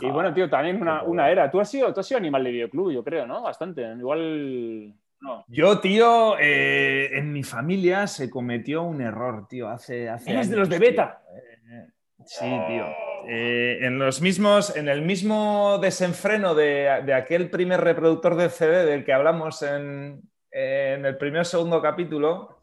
y 0.01 0.11
bueno, 0.11 0.33
tío, 0.35 0.49
también 0.49 0.81
una, 0.81 1.03
una, 1.03 1.31
era. 1.31 1.51
¿Tú 1.51 1.61
has, 1.61 1.71
sido, 1.71 1.93
tú 1.93 2.01
has 2.01 2.07
sido 2.07 2.19
animal 2.19 2.45
de 2.45 2.51
videoclub, 2.51 2.93
yo 2.93 3.05
creo, 3.05 3.27
¿no? 3.27 3.43
Bastante. 3.43 3.83
Igual... 3.83 4.95
No. 5.21 5.45
Yo, 5.49 5.81
tío, 5.81 6.39
eh, 6.39 7.11
en 7.19 7.33
mi 7.33 7.43
familia 7.43 8.07
se 8.07 8.31
cometió 8.31 8.85
un 8.85 9.01
error, 9.01 9.49
tío, 9.49 9.69
hace... 9.69 10.09
hace 10.09 10.31
¿Eres 10.31 10.49
de 10.49 10.57
los 10.57 10.69
de 10.69 10.79
beta? 10.79 11.23
Eh, 11.35 11.89
sí, 12.25 12.47
tío. 12.69 12.87
Eh, 13.27 13.81
en, 13.83 13.99
los 13.99 14.23
mismos, 14.23 14.75
en 14.75 14.89
el 14.89 15.03
mismo 15.03 15.79
desenfreno 15.83 16.55
de, 16.55 17.13
aquel 17.15 17.51
primer 17.51 17.81
reproductor 17.81 18.37
de 18.37 18.49
CD 18.49 18.87
del 18.87 19.05
que 19.05 19.13
hablamos 19.13 19.63
en, 19.63 20.23
el 20.51 21.17
primer 21.19 21.45
segundo 21.45 21.81
capítulo, 21.83 22.61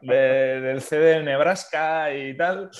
del 0.00 0.80
CD 0.80 1.18
de 1.18 1.22
Nebraska 1.22 2.14
y 2.14 2.36
tal, 2.36 2.70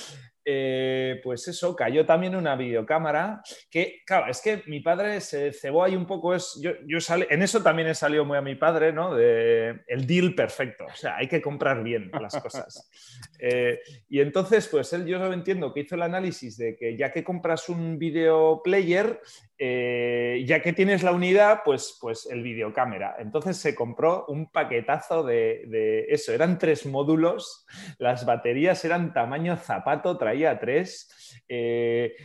eh, 0.44 1.20
pues 1.22 1.46
eso, 1.46 1.76
cayó 1.76 2.04
también 2.04 2.34
una 2.34 2.56
videocámara 2.56 3.42
que, 3.70 4.02
claro, 4.04 4.28
es 4.28 4.40
que 4.40 4.64
mi 4.66 4.80
padre 4.80 5.20
se 5.20 5.52
cebó 5.52 5.84
ahí 5.84 5.94
un 5.94 6.04
poco, 6.04 6.34
es, 6.34 6.58
yo, 6.60 6.72
yo 6.84 6.98
en 7.30 7.42
eso 7.42 7.62
también 7.62 7.86
he 7.86 7.94
salido 7.94 8.24
muy 8.24 8.36
a 8.36 8.42
mi 8.42 8.56
padre, 8.56 8.92
¿no? 8.92 9.14
De 9.14 9.82
el 9.86 10.04
deal 10.04 10.34
perfecto, 10.34 10.84
o 10.86 10.96
sea, 10.96 11.16
hay 11.16 11.28
que 11.28 11.40
comprar 11.40 11.84
bien 11.84 12.10
las 12.20 12.40
cosas. 12.40 12.88
Eh, 13.44 13.80
y 14.08 14.20
entonces, 14.20 14.68
pues 14.68 14.92
él, 14.92 15.04
yo 15.04 15.18
lo 15.18 15.32
entiendo, 15.32 15.72
que 15.72 15.80
hizo 15.80 15.96
el 15.96 16.02
análisis 16.02 16.56
de 16.56 16.76
que 16.76 16.96
ya 16.96 17.10
que 17.10 17.24
compras 17.24 17.68
un 17.68 17.98
video 17.98 18.62
player, 18.62 19.20
eh, 19.64 20.42
ya 20.44 20.60
que 20.60 20.72
tienes 20.72 21.04
la 21.04 21.12
unidad, 21.12 21.60
pues, 21.64 21.96
pues 22.00 22.26
el 22.28 22.42
videocámara. 22.42 23.14
Entonces 23.20 23.56
se 23.58 23.76
compró 23.76 24.24
un 24.26 24.50
paquetazo 24.50 25.22
de, 25.22 26.04
eso, 26.08 26.32
eran 26.32 26.58
tres 26.58 26.84
módulos, 26.84 27.64
las 27.98 28.26
baterías 28.26 28.84
eran 28.84 29.12
tamaño 29.12 29.56
zapato, 29.56 30.18
traía 30.18 30.58
tres. 30.58 31.40
Eh, 31.46 32.16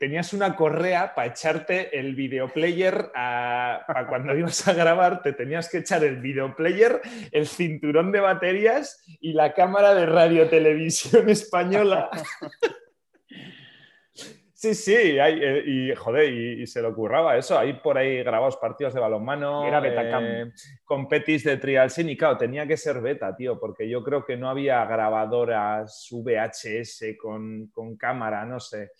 tenías 0.00 0.32
una 0.32 0.56
correa 0.56 1.14
para 1.14 1.28
echarte 1.28 1.98
el 1.98 2.14
videoplayer 2.14 3.12
para 3.12 4.06
cuando 4.08 4.34
ibas 4.38 4.66
a 4.66 4.72
grabar, 4.72 5.20
te 5.20 5.34
tenías 5.34 5.68
que 5.68 5.78
echar 5.78 6.02
el 6.02 6.22
videoplayer, 6.22 7.02
el 7.30 7.46
cinturón 7.46 8.10
de 8.10 8.20
baterías 8.20 9.04
y 9.20 9.34
la 9.34 9.52
cámara 9.52 9.94
de 9.94 10.06
radiotelevisión 10.06 11.28
española. 11.28 12.08
Sí, 14.60 14.74
sí, 14.74 14.94
eh, 14.94 15.62
y 15.64 15.94
joder, 15.94 16.30
y, 16.30 16.66
se 16.66 16.82
lo 16.82 16.94
curraba 16.94 17.34
eso. 17.38 17.58
Hay 17.58 17.72
por 17.72 17.96
ahí 17.96 18.22
grabados 18.22 18.58
partidos 18.58 18.92
de 18.92 19.00
balonmano. 19.00 19.66
era 19.66 19.80
beta 19.80 20.20
eh, 20.20 20.52
con 20.84 21.08
petis 21.08 21.44
de 21.44 21.56
trial 21.56 21.90
sin 21.90 22.10
y 22.10 22.16
claro, 22.18 22.36
tenía 22.36 22.66
que 22.66 22.76
ser 22.76 23.00
beta, 23.00 23.34
tío, 23.34 23.58
porque 23.58 23.88
yo 23.88 24.04
creo 24.04 24.22
que 24.22 24.36
no 24.36 24.50
había 24.50 24.84
grabadoras 24.84 26.06
VHS 26.10 27.16
con, 27.18 27.96
cámara, 27.96 28.44
no 28.44 28.60
sé. 28.60 28.90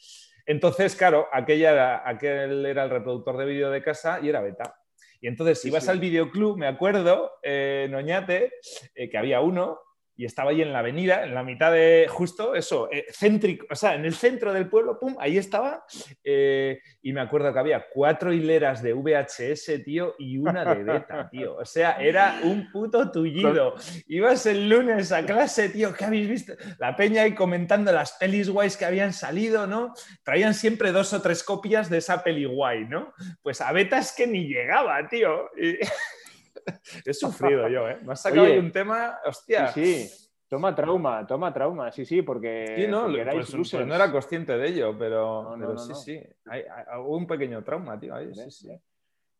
Entonces, 0.47 0.97
claro, 0.97 1.29
aquella 1.31 1.73
era, 1.73 2.09
aquel 2.09 2.65
era 2.65 2.85
el 2.85 2.91
reproductor 2.91 3.37
de 3.37 3.45
vídeo 3.45 3.71
de 3.71 3.83
casa 3.83 4.19
y 4.23 4.31
era 4.31 4.41
beta. 4.41 4.75
Y 5.21 5.29
entonces, 5.29 5.61
si 5.61 5.69
ibas 5.69 5.91
al 5.91 6.01
videoclub, 6.01 6.57
me 6.57 6.69
acuerdo, 6.69 7.33
eh, 7.43 7.87
Noñate, 7.91 8.55
que 8.95 9.19
había 9.19 9.43
uno, 9.43 9.79
y 10.21 10.27
estaba 10.27 10.51
ahí 10.51 10.61
en 10.61 10.75
la 10.75 10.81
avenida, 10.81 11.25
en 11.25 11.35
la 11.35 11.43
mitad 11.43 11.73
de 11.73 12.07
justo 12.07 12.55
eso, 12.55 12.91
eh, 12.93 13.07
céntrico, 13.11 13.65
o 13.71 13.75
sea, 13.75 13.95
en 13.95 14.05
el 14.05 14.13
centro 14.13 14.53
del 14.53 14.69
pueblo, 14.69 14.99
pum, 14.99 15.17
ahí 15.19 15.39
estaba. 15.39 15.87
Eh, 16.23 16.79
y 17.01 17.15
me 17.15 17.23
acuerdo 17.23 17.51
que 17.55 17.59
había 17.59 17.87
cuatro 17.91 18.31
hileras 18.31 18.83
de 18.83 18.93
VHS, 18.93 19.83
tío, 19.83 20.17
y 20.19 20.37
una 20.37 20.75
de 20.75 20.85
beta, 20.85 21.27
tío. 21.33 21.57
O 21.57 21.65
sea, 21.65 21.93
era 21.93 22.39
un 22.43 22.71
puto 22.71 23.11
tullido. 23.11 23.77
Ibas 24.09 24.45
el 24.45 24.69
lunes 24.69 25.11
a 25.11 25.25
clase, 25.25 25.71
tío, 25.71 25.95
¿qué 25.95 26.05
habéis 26.05 26.29
visto? 26.29 26.53
La 26.79 26.95
peña 26.95 27.23
ahí 27.23 27.35
comentando 27.35 27.91
las 27.91 28.13
pelis 28.13 28.51
guays 28.51 28.77
que 28.77 28.85
habían 28.85 29.15
salido, 29.15 29.67
¿no? 29.67 29.95
Traían 30.23 30.53
siempre 30.53 30.93
dos 30.93 31.15
o 31.15 31.23
tres 31.23 31.43
copias 31.43 31.89
de 31.89 31.97
esa 31.97 32.23
peli 32.23 32.45
guay, 32.45 32.85
¿no? 32.85 33.15
Pues 33.41 33.63
a 33.63 33.73
beta 33.73 33.97
es 33.97 34.13
que 34.13 34.27
ni 34.27 34.49
llegaba, 34.49 35.09
tío. 35.09 35.49
He 37.07 37.15
sufrido 37.15 37.69
yo, 37.69 37.89
¿eh? 37.89 37.99
Me 38.03 38.13
has 38.13 38.23
sacado 38.23 38.47
ahí 38.47 38.59
un 38.59 38.73
tema, 38.73 39.19
hostia. 39.25 39.69
Sí, 39.69 40.09
Toma 40.51 40.75
trauma, 40.75 41.25
toma 41.25 41.53
trauma, 41.53 41.93
sí, 41.93 42.05
sí, 42.05 42.23
porque, 42.23 42.75
sí, 42.77 42.87
no, 42.89 43.07
pues, 43.07 43.53
pues 43.53 43.87
no 43.87 43.95
era 43.95 44.11
consciente 44.11 44.59
de 44.59 44.67
ello, 44.67 44.97
pero, 44.99 45.57
sí, 45.79 45.95
sí, 45.95 46.21
hay, 46.47 46.65
hubo 46.99 47.19
un 47.19 47.27
pequeño 47.29 47.63
trauma, 47.63 48.01
tío. 48.01 48.13
Ahí, 48.13 48.35
sí, 48.35 48.51
sí. 48.51 48.69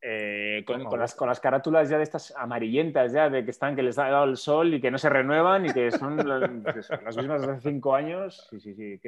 Eh, 0.03 0.65
con, 0.67 0.99
las, 0.99 1.15
con, 1.15 1.29
las, 1.29 1.41
carátulas 1.41 1.91
ya 1.91 1.99
de 1.99 2.05
estas 2.05 2.35
amarillentas 2.35 3.13
ya, 3.13 3.29
de 3.29 3.45
que 3.45 3.51
están, 3.51 3.77
que 3.77 3.83
les 3.83 3.99
ha 3.99 4.09
dado 4.09 4.25
el 4.25 4.39
sol 4.39 4.73
y 4.73 4.81
que 4.81 4.91
no 4.91 4.97
se 4.97 5.11
renuevan 5.11 5.67
y 5.67 5.73
que 5.75 5.91
son 5.91 6.17
pues 6.17 6.89
las 6.89 7.17
mismas 7.19 7.43
de 7.43 7.53
hace 7.53 7.71
cinco 7.71 7.95
años. 7.95 8.47
Sí, 8.49 8.61
sí, 8.61 8.75
sí. 8.75 9.01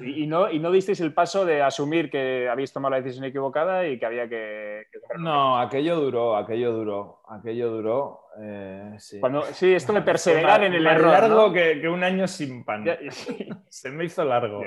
Y, 0.00 0.26
no, 0.26 0.50
y 0.50 0.58
no 0.58 0.72
disteis 0.72 1.00
el 1.00 1.14
paso 1.14 1.44
de 1.44 1.62
asumir 1.62 2.10
que 2.10 2.48
habéis 2.48 2.72
tomado 2.72 2.90
la 2.90 3.00
decisión 3.00 3.24
equivocada 3.24 3.86
y 3.86 3.98
que 3.98 4.06
había 4.06 4.28
que... 4.28 4.86
No, 5.18 5.56
aquello 5.56 6.00
duró, 6.00 6.36
aquello 6.36 6.72
duró, 6.72 7.20
aquello 7.28 7.70
duró. 7.70 8.20
Eh, 8.38 8.94
sí. 8.98 9.20
Cuando, 9.20 9.42
sí, 9.52 9.74
esto 9.74 9.92
de 9.92 10.02
perseverar 10.02 10.64
en 10.64 10.74
el 10.74 10.84
más 10.84 10.94
error. 10.94 11.12
largo 11.12 11.52
que, 11.52 11.80
que, 11.80 11.88
un 11.88 12.04
año 12.04 12.26
sin 12.28 12.64
pan. 12.64 12.84
se 13.68 13.90
me 13.90 14.04
hizo 14.04 14.24
largo. 14.24 14.62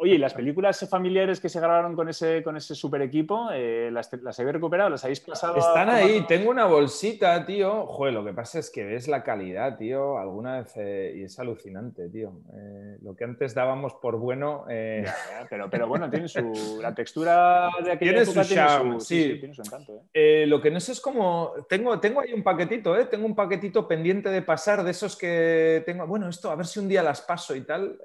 Oye, 0.00 0.14
¿y 0.14 0.18
las 0.18 0.34
películas 0.34 0.86
familiares 0.90 1.40
que 1.40 1.48
se 1.48 1.60
grabaron 1.60 1.94
con 1.94 2.08
ese, 2.08 2.42
con 2.42 2.56
ese 2.56 2.74
super 2.74 3.00
equipo, 3.02 3.48
eh, 3.52 3.88
¿las, 3.92 4.12
¿las, 4.20 4.38
habéis 4.38 4.54
recuperado? 4.54 4.90
¿Las 4.90 5.04
habéis 5.04 5.20
pasado? 5.20 5.56
Están 5.56 5.88
ahí, 5.88 6.24
tengo 6.26 6.50
una 6.50 6.66
bolsita, 6.66 7.46
tío. 7.46 7.86
Joder, 7.86 8.14
lo 8.14 8.24
que 8.24 8.32
pasa 8.32 8.58
es 8.58 8.68
que 8.70 8.84
ves 8.84 9.06
la 9.06 9.22
calidad, 9.22 9.76
tío, 9.76 10.18
alguna 10.18 10.58
vez 10.58 10.72
eh, 10.76 11.14
y 11.16 11.22
es 11.22 11.38
alucinante, 11.38 12.08
tío. 12.08 12.32
Lo 13.00 13.14
que 13.14 13.24
antes 13.24 13.54
dábamos 13.54 13.94
por 13.94 14.16
bueno. 14.18 14.64
pero, 15.48 15.70
pero 15.70 15.86
bueno, 15.86 16.10
tiene 16.10 16.28
su. 16.28 16.38
La 16.82 16.94
textura 16.94 17.70
de 17.82 17.92
aquella 17.92 18.24
tiene 18.24 18.26
su 18.26 19.00
sí. 19.00 19.36
tiene 19.38 19.54
su 19.54 19.62
encanto. 19.62 20.02
lo 20.12 20.60
que 20.60 20.70
no 20.70 20.80
sé 20.80 20.92
es 20.92 21.00
como. 21.00 21.52
Tengo, 21.68 21.98
tengo 22.00 22.22
ahí 22.28 22.34
un 22.34 22.42
paquetito, 22.42 22.96
¿eh? 22.96 23.06
Tengo 23.06 23.26
un 23.26 23.34
paquetito 23.34 23.88
pendiente 23.88 24.30
de 24.30 24.42
pasar 24.42 24.84
de 24.84 24.90
esos 24.90 25.16
que 25.16 25.82
tengo. 25.86 26.06
Bueno, 26.06 26.28
esto, 26.28 26.50
a 26.50 26.56
ver 26.56 26.66
si 26.66 26.78
un 26.78 26.88
día 26.88 27.02
las 27.02 27.20
paso 27.22 27.54
y 27.56 27.62
tal. 27.62 27.98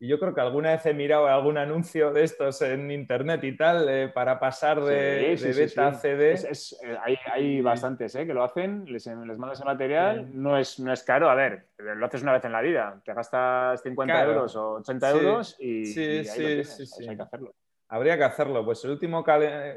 Y 0.00 0.06
yo 0.06 0.20
creo 0.20 0.32
que 0.32 0.40
alguna 0.40 0.70
vez 0.70 0.86
he 0.86 0.94
mirado 0.94 1.26
algún 1.26 1.58
anuncio 1.58 2.12
de 2.12 2.22
estos 2.22 2.62
en 2.62 2.88
internet 2.92 3.42
y 3.42 3.56
tal 3.56 3.88
eh, 3.88 4.08
para 4.08 4.38
pasar 4.38 4.80
de, 4.80 5.36
beta 5.56 5.88
a 5.88 5.94
CD. 5.94 6.34
Eh, 6.34 6.96
hay, 7.32 7.60
bastantes 7.60 8.14
eh, 8.14 8.24
que 8.24 8.32
lo 8.32 8.44
hacen, 8.44 8.84
les, 8.84 9.06
les 9.06 9.38
mandas 9.38 9.58
el 9.58 9.66
material, 9.66 10.30
no, 10.32 10.56
es, 10.56 10.78
no 10.78 10.92
es 10.92 11.02
caro, 11.02 11.28
a 11.28 11.34
ver, 11.34 11.66
lo 11.78 12.06
haces 12.06 12.22
una 12.22 12.32
vez 12.32 12.44
en 12.44 12.52
la 12.52 12.60
vida, 12.60 13.00
te 13.04 13.12
gastas 13.12 13.82
50 13.82 14.24
euros 14.24 14.54
o 14.54 14.74
80 14.74 15.10
euros 15.10 15.56
y, 15.58 15.86
sí, 15.86 16.24
sí, 16.24 17.08
hay 17.08 17.16
que 17.16 17.22
hacerlo. 17.22 17.52
Habría 17.88 18.18
que 18.18 18.24
hacerlo, 18.24 18.64
pues 18.64 18.84
el 18.84 18.90
último, 18.92 19.24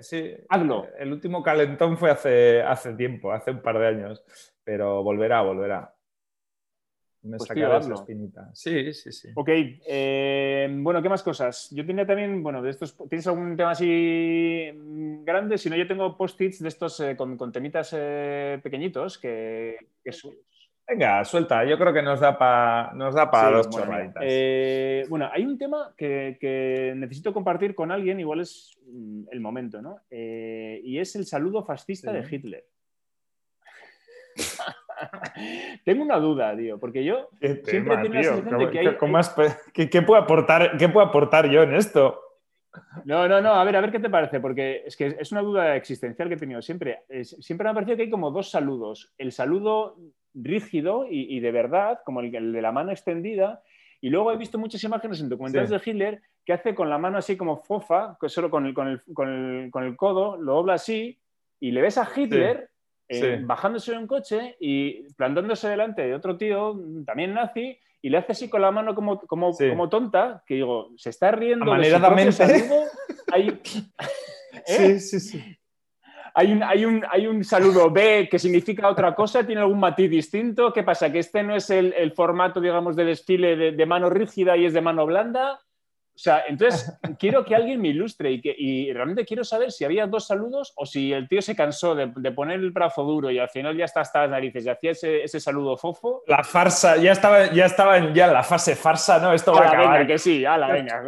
sí, 0.02 0.34
Hazlo. 0.50 0.88
el 0.97 1.13
último 1.13 1.41
calentón 1.41 1.97
fue 1.97 2.12
hace, 2.12 2.62
hace 2.62 2.93
tiempo, 2.93 3.32
hace 3.32 3.52
un 3.52 3.62
par 3.62 3.80
de 3.80 3.88
años, 3.88 4.24
pero 4.63 5.02
volverá, 5.02 5.41
volverá. 5.41 5.93
Me 7.24 7.38
pues 7.38 7.47
sacará 7.47 7.80
la 7.80 7.93
espinita. 7.93 8.50
Sí, 8.54 8.93
sí, 8.93 9.12
sí. 9.12 9.30
Ok, 9.36 9.50
eh, 9.52 10.67
bueno, 10.80 11.02
¿qué 11.02 11.08
más 11.08 11.21
cosas? 11.21 11.69
Yo 11.71 11.86
tenía 11.86 12.06
también, 12.06 12.41
bueno, 12.41 12.63
de 12.63 12.71
estos, 12.71 12.97
¿tienes 13.08 13.28
algún 13.28 13.56
tema 13.56 13.71
así 13.71 14.71
grande? 15.24 15.58
Si 15.60 15.69
no, 15.69 15.76
yo 15.76 15.88
tengo 15.88 16.17
post-its 16.17 16.62
de 16.62 16.67
estos 16.67 17.00
eh, 17.00 17.15
con, 17.15 17.52
temitas 17.52 17.93
eh, 17.95 18.60
pequeñitos 18.63 19.19
que, 19.19 19.78
Venga, 20.91 21.23
suelta, 21.23 21.63
yo 21.63 21.77
creo 21.77 21.93
que 21.93 22.01
nos 22.01 22.19
da 22.19 22.38
para 22.38 22.91
da 22.93 23.32
para 23.32 23.51
dos 23.51 23.69
bueno, 23.69 24.12
bueno, 25.08 25.30
hay 25.32 25.45
un 25.45 25.58
tema 25.58 25.93
que, 25.95 26.93
necesito 26.97 27.34
compartir 27.34 27.73
con 27.73 27.93
alguien, 27.93 28.19
igual 28.19 28.41
es 28.41 28.77
mm, 28.88 29.23
el 29.32 29.39
momento, 29.39 29.82
¿no? 29.82 30.01
y 30.10 30.99
es 30.99 31.15
el 31.15 31.25
saludo 31.25 31.63
fascista 31.63 32.12
de 32.12 32.27
Hitler. 32.30 32.65
Tengo 35.86 36.04
una 36.04 36.17
duda, 36.17 36.58
tío, 36.58 36.77
porque 36.77 37.06
yo 37.06 37.30
siempre 37.39 37.95
tengo 37.97 38.13
la 38.13 38.23
sensación 38.23 38.60
de 38.60 38.69
que 38.69 38.80
hay... 38.80 39.89
¿Qué, 39.89 40.01
puedo 40.01 40.21
aportar, 40.21 40.77
¿Qué 40.77 40.89
puedo 40.89 41.08
aportar 41.08 41.49
yo 41.49 41.63
en 41.63 41.73
esto? 41.73 42.19
No, 43.06 43.30
no, 43.30 43.41
no, 43.41 43.54
a 43.54 43.63
ver, 43.63 43.77
a 43.77 43.82
ver 43.82 43.91
qué 43.91 43.99
te 43.99 44.10
parece, 44.10 44.41
porque 44.41 44.84
es 44.86 44.97
que 44.97 45.15
es 45.17 45.32
una 45.32 45.41
duda 45.41 45.77
existencial 45.77 46.27
que 46.27 46.36
he 46.36 46.38
tenido 46.38 46.62
siempre. 46.62 47.04
siempre 47.23 47.63
me 47.63 47.69
ha 47.71 47.73
parecido 47.73 47.95
que 47.95 48.04
hay 48.04 48.10
como 48.10 48.30
dos 48.32 48.51
saludos. 48.51 49.13
El 49.17 49.32
saludo 49.32 49.95
rígido 50.34 51.06
y, 51.10 51.39
de 51.39 51.52
verdad, 51.52 52.00
como 52.06 52.22
el, 52.22 52.32
de 52.32 52.62
la 52.62 52.72
mano 52.72 52.91
extendida, 52.91 53.62
y 54.00 54.10
luego 54.10 54.32
he 54.32 54.38
visto 54.38 54.58
muchas 54.58 54.84
imágenes 54.84 55.22
en 55.22 55.30
documentales 55.30 55.70
de 55.70 55.82
Hitler 55.84 56.22
que 56.44 56.54
hace 56.54 56.74
con 56.74 56.89
la 56.89 56.98
mano 56.98 57.17
así 57.17 57.38
como 57.38 57.58
fofa, 57.58 58.17
solo 58.28 58.50
con 58.50 58.65
el, 58.65 58.74
con 58.74 58.88
el, 58.88 59.70
con 59.72 59.84
el, 59.84 59.96
codo, 59.96 60.38
lo 60.38 60.56
dobla 60.56 60.74
así, 60.74 61.20
y 61.60 61.72
le 61.72 61.82
ves 61.82 61.98
a 61.98 62.10
Hitler 62.15 62.70
eh, 63.08 63.39
bajándose 63.44 63.91
de 63.91 63.98
un 63.98 64.08
coche 64.08 64.56
y 64.60 65.04
plantándose 65.13 65.67
delante 65.67 66.02
de 66.02 66.15
otro 66.15 66.38
tío, 66.38 66.80
también 67.06 67.34
nazi, 67.34 67.78
y 68.02 68.10
le 68.10 68.17
hace 68.17 68.32
así 68.32 68.50
con 68.50 68.62
la 68.62 68.72
mano 68.72 68.96
como, 68.96 69.20
como, 69.20 69.56
como 69.56 69.89
tonta, 69.89 70.44
que 70.48 70.56
digo, 70.56 70.91
se 70.98 71.12
está 71.12 71.32
riendo 71.32 71.72
de 71.76 72.32
su 72.32 72.32
saludo. 72.32 72.84
Hay... 73.32 73.62
Sí, 74.65 75.00
sí, 75.00 75.20
sí. 75.20 75.58
Hay 76.34 76.52
un, 76.52 76.63
hay, 76.63 76.86
un, 76.86 77.06
hay 77.10 77.28
un, 77.28 77.44
saludo 77.44 77.89
B 77.89 78.28
que 78.30 78.39
significa 78.39 78.89
otra 78.89 79.13
cosa, 79.13 79.46
tiene 79.46 79.62
algún 79.62 79.80
matiz 79.80 80.10
distinto. 80.10 80.72
¿Qué 80.72 80.84
pasa? 80.84 81.12
¿Que 81.12 81.20
este 81.20 81.44
no 81.44 81.56
es 81.56 81.70
el, 81.70 81.94
el 81.94 82.13
formato, 82.13 82.62
digamos, 82.62 82.96
de 82.96 83.06
desfile 83.06 83.56
de, 83.56 83.72
de, 83.72 83.86
mano 83.86 84.10
rígida 84.10 84.56
y 84.58 84.65
es 84.65 84.74
de 84.74 84.82
mano 84.82 85.06
blanda? 85.06 85.60
O 86.13 86.20
sea, 86.24 86.44
entonces 86.48 86.94
quiero 87.20 87.44
que 87.44 87.56
alguien 87.56 87.82
me 87.82 87.88
ilustre 87.88 88.32
y, 88.32 88.41
que, 88.41 88.54
y 88.56 88.91
realmente 88.94 89.26
quiero 89.26 89.44
saber 89.44 89.72
si 89.72 89.86
había 89.86 90.08
dos 90.08 90.28
saludos 90.28 90.74
o 90.76 90.86
si 90.86 91.13
el 91.13 91.28
tío 91.28 91.41
se 91.41 91.56
cansó 91.56 91.96
de, 91.96 92.32
poner 92.32 92.60
el 92.60 92.72
brazo 92.72 93.04
duro 93.04 93.32
y 93.32 93.39
al 93.39 93.50
final 93.50 93.76
ya 93.76 93.86
está 93.86 94.02
hasta 94.02 94.22
las 94.22 94.30
narices 94.30 94.65
y 94.65 94.70
hacía 94.70 94.91
ese, 94.91 95.24
ese 95.24 95.39
saludo 95.39 95.78
fofo. 95.78 96.24
La 96.28 96.44
farsa, 96.44 96.98
ya 96.98 97.13
estaba, 97.13 97.52
ya 97.52 97.65
estaba 97.65 97.98
en 97.98 98.13
ya 98.13 98.28
la 98.28 98.44
fase 98.44 98.76
farsa, 98.76 99.20
¿no? 99.20 99.34
Esto 99.34 99.54
va 99.54 99.65
a 99.65 99.67
acabar. 99.70 100.00
Venga, 100.00 100.08
que 100.08 100.17
sí, 100.17 100.46
ala, 100.46 100.67
venga. 100.67 101.02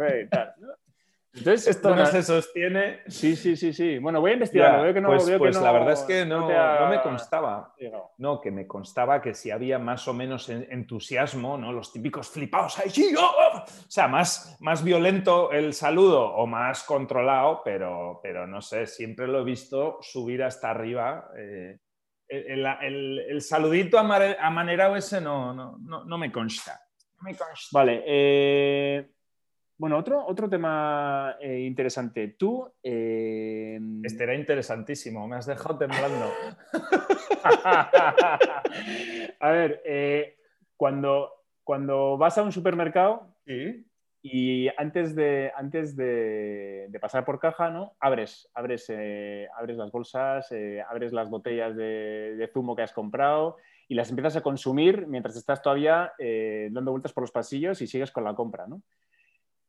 Entonces, 1.36 1.66
esto 1.66 1.94
no 1.94 2.06
se 2.06 2.22
sostiene. 2.22 3.00
Sí, 3.08 3.34
sí, 3.34 3.56
sí, 3.56 3.72
sí. 3.72 3.98
Bueno, 3.98 4.20
voy 4.20 4.30
a 4.30 4.34
investigarlo. 4.34 4.84
veo 4.84 4.94
que 4.94 5.00
no, 5.00 5.08
pues, 5.08 5.28
pues 5.36 5.60
la 5.60 5.72
verdad 5.72 5.92
es 5.92 6.02
que 6.02 6.24
no, 6.24 6.48
me 6.88 7.02
constaba. 7.02 7.74
No, 8.18 8.40
que 8.40 8.52
me 8.52 8.66
constaba 8.66 9.20
que 9.20 9.34
si 9.34 9.50
había 9.50 9.78
más 9.78 10.06
o 10.06 10.14
menos 10.14 10.48
entusiasmo, 10.48 11.58
¿no? 11.58 11.72
Los 11.72 11.92
típicos 11.92 12.28
flipados 12.28 12.78
ahí, 12.78 13.14
oh, 13.18 13.22
oh". 13.22 13.58
O 13.58 13.90
sea, 13.90 14.06
más, 14.06 14.56
más 14.60 14.84
violento 14.84 15.50
el 15.50 15.72
saludo 15.72 16.24
o 16.24 16.46
más 16.46 16.84
controlado, 16.84 17.62
pero, 17.64 18.20
pero 18.22 18.46
no 18.46 18.62
sé, 18.62 18.86
siempre 18.86 19.26
lo 19.26 19.40
he 19.40 19.44
visto 19.44 19.98
subir 20.02 20.44
hasta 20.44 20.70
arriba. 20.70 21.30
Eh, 21.36 21.78
el, 22.28 23.40
saludito 23.40 23.98
amanerado 23.98 24.96
ese 24.96 25.20
no, 25.20 25.52
no, 25.52 25.78
no, 25.78 26.18
me 26.18 26.30
consta. 26.30 26.80
me 27.22 27.36
consta. 27.36 27.68
Vale. 27.72 28.02
Eh, 28.06 29.06
bueno, 29.76 29.98
otro, 29.98 30.24
otro 30.24 30.48
tema 30.48 31.36
eh, 31.40 31.60
interesante. 31.60 32.28
Tú. 32.38 32.72
Eh... 32.82 33.78
Este 34.04 34.22
era 34.22 34.34
interesantísimo, 34.34 35.26
me 35.26 35.36
has 35.36 35.46
dejado 35.46 35.78
temblando. 35.78 36.30
a 39.40 39.50
ver, 39.50 39.82
eh, 39.84 40.36
cuando, 40.76 41.32
cuando 41.64 42.16
vas 42.16 42.38
a 42.38 42.42
un 42.42 42.52
supermercado 42.52 43.34
y 44.22 44.68
antes 44.78 45.16
de, 45.16 45.50
antes 45.56 45.96
de, 45.96 46.88
pasar 47.00 47.24
por 47.24 47.40
caja, 47.40 47.68
¿no? 47.68 47.96
Abres, 47.98 48.48
abres, 48.54 48.86
eh, 48.90 49.48
abres 49.58 49.76
las 49.76 49.90
bolsas, 49.90 50.48
abres 50.88 51.12
las 51.12 51.28
botellas 51.28 51.76
de, 51.76 52.36
de, 52.36 52.48
zumo 52.48 52.76
que 52.76 52.82
has 52.82 52.92
comprado 52.92 53.56
y 53.88 53.96
las 53.96 54.08
empiezas 54.08 54.36
a 54.36 54.40
consumir 54.40 55.08
mientras 55.08 55.36
estás 55.36 55.60
todavía 55.60 56.12
dando 56.70 56.92
vueltas 56.92 57.12
por 57.12 57.24
los 57.24 57.32
pasillos 57.32 57.82
y 57.82 57.88
sigues 57.88 58.12
con 58.12 58.22
la 58.22 58.34
compra, 58.34 58.68
¿no? 58.68 58.80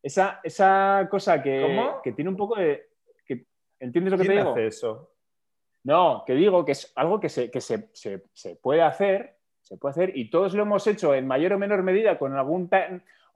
Esa, 0.06 0.40
esa 0.44 1.08
cosa 1.10 1.42
que, 1.42 1.98
que, 2.04 2.12
tiene 2.12 2.30
un 2.30 2.38
poco 2.38 2.60
de... 2.60 2.90
Que, 3.26 3.48
¿Entiendes 3.80 4.12
lo 4.12 4.20
que 4.20 4.26
te 4.26 4.34
digo? 4.34 4.52
Hace 4.52 4.68
eso? 4.68 5.16
No, 5.84 6.24
que 6.28 6.36
digo 6.36 6.64
que 6.64 6.74
es 6.74 6.94
algo 6.96 7.20
que, 7.20 7.28
se, 7.28 7.50
que 7.50 7.60
se, 7.60 7.90
se, 7.92 8.22
se, 8.32 8.56
puede 8.56 8.84
hacer, 8.84 9.40
se 9.64 9.78
puede 9.78 9.94
hacer 9.94 10.16
y 10.16 10.30
todos 10.30 10.54
lo 10.54 10.62
hemos 10.62 10.86
hecho 10.86 11.16
en 11.16 11.26
mayor 11.26 11.54
o 11.54 11.58
menor 11.58 11.82
medida 11.82 12.20
con 12.20 12.38
algún 12.38 12.70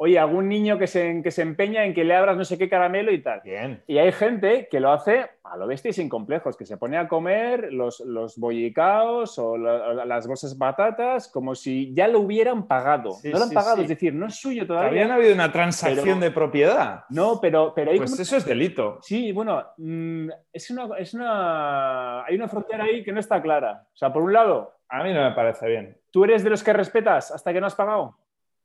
oye, 0.02 0.18
algún 0.18 0.48
niño 0.48 0.80
que 0.80 0.88
se, 0.88 1.22
que 1.22 1.30
se 1.30 1.42
empeña 1.42 1.84
en 1.84 1.94
que 1.94 2.06
le 2.06 2.16
abras 2.16 2.38
no 2.38 2.46
sé 2.46 2.58
qué 2.58 2.70
caramelo 2.70 3.12
y 3.12 3.22
tal. 3.22 3.42
Bien. 3.44 3.84
Y 3.86 3.98
hay 3.98 4.14
gente 4.14 4.70
que 4.72 4.80
lo 4.80 4.94
hace 4.94 5.30
a 5.44 5.58
lo 5.58 5.68
bestia 5.68 5.90
y 5.90 5.94
sin 5.94 6.08
complejos, 6.08 6.56
que 6.56 6.66
se 6.66 6.78
pone 6.78 6.98
a 6.98 7.10
comer 7.10 7.74
los, 7.74 8.00
los 8.00 8.38
bollicaos 8.38 9.38
o 9.38 9.58
las 9.58 10.26
bolsas 10.26 10.56
patatas 10.56 11.28
como 11.28 11.54
si 11.54 11.94
ya 11.94 12.08
lo 12.08 12.22
hubieran 12.22 12.66
pagado. 12.66 13.18
no 13.26 13.40
lo 13.40 13.44
han 13.44 13.52
pagado, 13.52 13.82
es 13.82 13.90
decir, 13.90 14.14
no 14.14 14.28
es 14.28 14.36
suyo 14.36 14.66
todavía. 14.66 14.90
Habían 14.90 15.12
habido 15.12 15.34
una 15.34 15.52
transacción 15.52 16.22
de 16.22 16.32
propiedad. 16.32 17.04
No, 17.10 17.40
pero, 17.42 17.74
pero 17.76 17.92
hay 17.92 17.98
Pues 17.98 18.18
eso 18.18 18.38
es 18.38 18.46
delito. 18.46 19.00
Sí, 19.02 19.34
bueno, 19.34 19.66
mm, 19.76 20.30
es 20.54 20.72
una, 20.72 20.98
es 20.98 21.14
una... 21.14 22.24
hay 22.24 22.36
una 22.36 22.48
frontera 22.48 22.86
ahí 22.86 23.04
que 23.04 23.12
no 23.12 23.20
está 23.20 23.42
clara. 23.42 23.86
O 23.94 23.98
sea, 23.98 24.14
por 24.14 24.24
un 24.24 24.32
lado... 24.32 24.76
A 24.88 25.04
mí 25.04 25.14
no 25.14 25.22
me 25.22 25.36
parece 25.36 25.68
bien. 25.68 25.98
¿Tú 26.10 26.24
eres 26.24 26.42
de 26.42 26.52
los 26.52 26.64
que 26.64 26.72
respetas 26.72 27.32
hasta 27.32 27.52
que 27.52 27.60
no 27.60 27.68
has 27.68 27.76
pagado? 27.76 28.16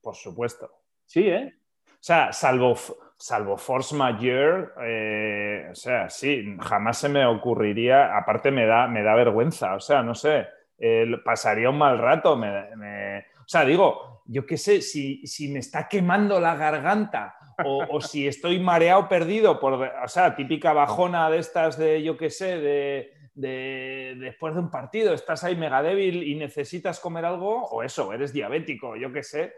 Por 0.00 0.14
supuesto. 0.14 0.70
Sí, 1.06 1.28
¿eh? 1.28 1.54
O 1.86 2.06
sea, 2.06 2.32
salvo, 2.32 2.74
salvo 3.16 3.56
force 3.56 3.94
majeure, 3.94 4.68
eh, 4.82 5.68
o 5.70 5.74
sea, 5.74 6.10
sí, 6.10 6.56
jamás 6.60 6.98
se 6.98 7.08
me 7.08 7.24
ocurriría, 7.24 8.16
aparte 8.16 8.50
me 8.50 8.66
da, 8.66 8.86
me 8.86 9.02
da 9.02 9.14
vergüenza, 9.14 9.74
o 9.74 9.80
sea, 9.80 10.02
no 10.02 10.14
sé, 10.14 10.46
pasaría 11.24 11.70
un 11.70 11.78
mal 11.78 11.98
rato, 11.98 12.36
me, 12.36 13.18
o 13.18 13.48
sea, 13.48 13.64
digo, 13.64 14.22
yo 14.26 14.44
qué 14.44 14.56
sé, 14.56 14.82
si, 14.82 15.26
si, 15.26 15.48
me 15.48 15.60
está 15.60 15.88
quemando 15.88 16.40
la 16.40 16.56
garganta 16.56 17.36
o, 17.64 18.00
si 18.00 18.26
estoy 18.26 18.58
mareado, 18.58 19.08
perdido, 19.08 19.60
por, 19.60 19.74
o 19.74 20.08
sea, 20.08 20.34
típica 20.34 20.72
bajona 20.72 21.30
de 21.30 21.38
estas 21.38 21.78
de, 21.78 22.02
yo 22.02 22.16
qué 22.16 22.30
sé, 22.30 22.58
de, 22.58 23.12
de, 23.34 24.16
después 24.18 24.54
de 24.54 24.60
un 24.60 24.70
partido, 24.70 25.14
estás 25.14 25.44
ahí 25.44 25.56
mega 25.56 25.82
débil 25.82 26.22
y 26.22 26.34
necesitas 26.34 27.00
comer 27.00 27.24
algo, 27.24 27.64
o 27.64 27.82
eso, 27.82 28.12
eres 28.12 28.32
diabético, 28.32 28.96
yo 28.96 29.12
qué 29.12 29.22
sé, 29.22 29.52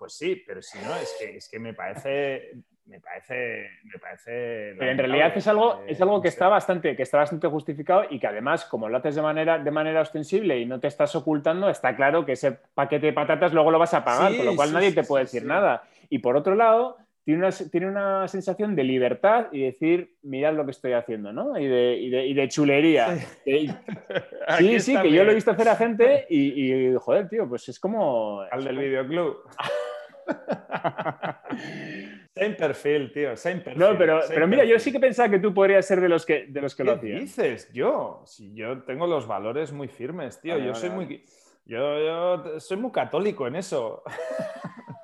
pues 0.00 0.14
sí, 0.14 0.42
pero 0.46 0.62
si 0.62 0.78
no, 0.78 0.96
es 0.96 1.14
que, 1.18 1.36
es 1.36 1.46
que 1.50 1.58
me 1.58 1.74
parece. 1.74 2.54
Me 2.86 3.00
parece. 3.00 3.68
Me 3.84 3.98
parece 4.00 4.74
pero 4.78 4.90
en 4.90 4.96
realidad 4.96 5.30
es 5.36 5.46
algo, 5.46 5.82
es 5.86 6.00
algo 6.00 6.22
que, 6.22 6.28
está 6.28 6.48
bastante, 6.48 6.96
que 6.96 7.02
está 7.02 7.18
bastante 7.18 7.46
justificado 7.48 8.04
y 8.08 8.18
que 8.18 8.26
además, 8.26 8.64
como 8.64 8.88
lo 8.88 8.96
haces 8.96 9.14
de 9.14 9.20
manera, 9.20 9.58
de 9.58 9.70
manera 9.70 10.00
ostensible 10.00 10.58
y 10.58 10.64
no 10.64 10.80
te 10.80 10.88
estás 10.88 11.14
ocultando, 11.14 11.68
está 11.68 11.94
claro 11.94 12.24
que 12.24 12.32
ese 12.32 12.52
paquete 12.52 13.06
de 13.06 13.12
patatas 13.12 13.52
luego 13.52 13.70
lo 13.70 13.78
vas 13.78 13.92
a 13.92 14.02
pagar, 14.02 14.34
con 14.34 14.46
lo 14.46 14.56
cual 14.56 14.72
nadie 14.72 14.92
te 14.92 15.04
puede 15.04 15.24
decir 15.24 15.44
nada. 15.44 15.82
Y 16.08 16.20
por 16.20 16.34
otro 16.34 16.54
lado, 16.54 16.96
tiene 17.22 17.46
una, 17.46 17.50
tiene 17.50 17.86
una, 17.86 18.26
sensación 18.26 18.74
de 18.74 18.84
libertad 18.84 19.48
y 19.52 19.64
decir, 19.64 20.16
mirad 20.22 20.54
lo 20.54 20.64
que 20.64 20.70
estoy 20.70 20.94
haciendo, 20.94 21.30
¿no? 21.30 21.58
Y 21.58 21.68
de, 21.68 21.96
y 21.98 22.08
de, 22.08 22.26
y 22.26 22.32
de 22.32 22.48
chulería. 22.48 23.18
Sí, 23.44 23.68
sí, 24.80 24.96
que 24.96 25.12
yo 25.12 25.24
lo 25.24 25.32
he 25.32 25.34
visto 25.34 25.50
hacer 25.50 25.68
a 25.68 25.76
gente 25.76 26.26
y, 26.30 26.88
y, 26.88 26.94
joder, 26.96 27.28
tío, 27.28 27.46
pues 27.46 27.68
es 27.68 27.78
como... 27.78 28.40
Al 28.50 28.64
del 28.64 28.78
videoclub. 28.78 29.42
same 32.34 32.54
perfil, 32.54 33.12
tío, 33.12 33.34
perfil. 33.34 33.78
No, 33.78 33.96
pero, 33.98 34.20
pero 34.28 34.46
mira, 34.46 34.64
yo 34.64 34.78
sí 34.78 34.92
que 34.92 35.00
pensaba 35.00 35.28
que 35.28 35.38
tú 35.38 35.52
podrías 35.52 35.86
ser 35.86 36.00
de 36.00 36.08
los 36.08 36.24
que, 36.24 36.46
de 36.46 36.60
los 36.60 36.74
que 36.74 36.84
lo 36.84 36.92
hacían. 36.92 37.18
¿Qué 37.18 37.20
dices? 37.20 37.70
Yo, 37.72 38.22
si 38.26 38.54
yo 38.54 38.82
tengo 38.82 39.06
los 39.06 39.26
valores 39.26 39.72
muy 39.72 39.88
firmes, 39.88 40.40
tío. 40.40 40.58
yo 40.58 40.74
soy 40.74 40.90
muy... 40.90 41.24
Yo, 41.66 42.58
soy 42.58 42.78
muy 42.78 42.90
católico 42.90 43.46
en 43.46 43.54
eso. 43.54 44.02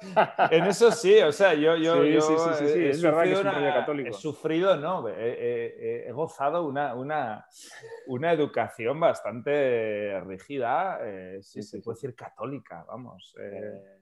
en 0.51 0.65
eso 0.65 0.91
sí, 0.91 1.21
o 1.21 1.31
sea, 1.31 1.55
yo, 1.55 1.77
yo, 1.77 2.03
sí, 2.03 2.21
sí, 2.21 2.35
sí, 2.59 2.73
sí, 2.73 2.85
es 2.87 3.03
verdad 3.03 3.23
que 3.23 3.33
es 3.33 3.41
católico. 3.41 4.11
He 4.11 4.13
sufrido, 4.13 4.77
no, 4.77 5.07
he, 5.09 6.11
gozado 6.13 6.67
una, 6.67 6.95
una, 6.95 7.47
una, 8.07 8.33
educación 8.33 8.99
bastante 8.99 10.21
rígida, 10.23 10.99
eh, 11.03 11.39
si 11.43 11.63
se 11.63 11.81
puede 11.81 11.97
decir 11.97 12.15
católica, 12.15 12.85
vamos. 12.89 13.35
Eh, 13.41 13.97